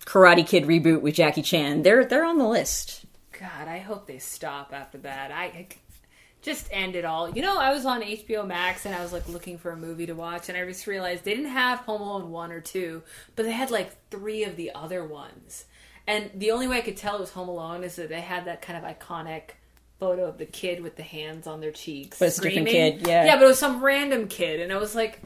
[0.05, 3.05] Karate Kid reboot with Jackie Chan, they're they're on the list.
[3.39, 5.31] God, I hope they stop after that.
[5.31, 5.67] I, I
[6.43, 7.31] just end it all.
[7.31, 10.07] You know, I was on HBO Max and I was like looking for a movie
[10.07, 13.03] to watch, and I just realized they didn't have Home Alone one or two,
[13.37, 15.67] but they had like three of the other ones.
[16.07, 18.47] And the only way I could tell it was Home Alone is that they had
[18.47, 19.51] that kind of iconic
[19.99, 22.19] photo of the kid with the hands on their cheeks.
[22.19, 22.99] But it's a different screaming.
[22.99, 23.25] kid, yeah.
[23.27, 25.21] Yeah, but it was some random kid, and I was like,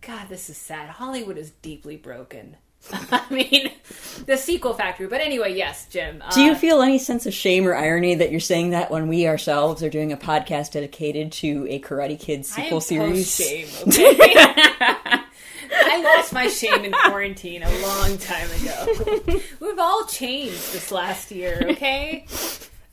[0.00, 0.90] God, this is sad.
[0.90, 2.56] Hollywood is deeply broken.
[2.92, 3.70] I mean,
[4.26, 5.06] the sequel factory.
[5.06, 6.22] But anyway, yes, Jim.
[6.34, 9.08] Do you uh, feel any sense of shame or irony that you're saying that when
[9.08, 13.34] we ourselves are doing a podcast dedicated to a Karate Kid sequel series?
[13.34, 14.16] Shame, okay?
[15.74, 19.40] I lost my shame in quarantine a long time ago.
[19.60, 22.26] We've all changed this last year, okay?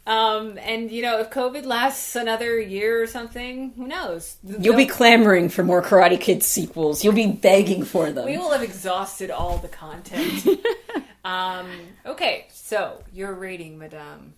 [0.09, 4.37] Um, and you know, if COVID lasts another year or something, who knows?
[4.43, 7.03] You'll be clamoring for more Karate Kid sequels.
[7.03, 8.25] You'll be begging for them.
[8.25, 10.47] we will have exhausted all the content.
[11.23, 11.69] um,
[12.07, 14.33] okay, so your rating, Madame.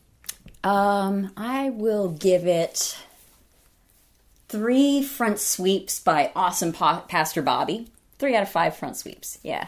[0.65, 2.97] Um, I will give it
[4.49, 7.88] three front sweeps by awesome pa- Pastor Bobby.
[8.19, 9.39] Three out of five front sweeps.
[9.41, 9.67] Yeah.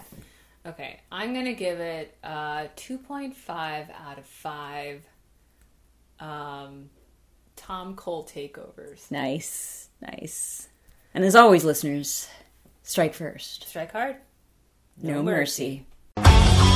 [0.66, 5.02] Okay, I'm gonna give it uh, 2.5 out of five.
[6.24, 6.90] Um,
[7.58, 9.12] Tom Cole takeovers.
[9.12, 9.90] Nice.
[10.02, 10.70] Nice.
[11.14, 12.28] And as always, listeners,
[12.82, 13.68] strike first.
[13.68, 14.16] Strike hard.
[15.02, 15.86] No, mercy.
[16.18, 16.73] mercy.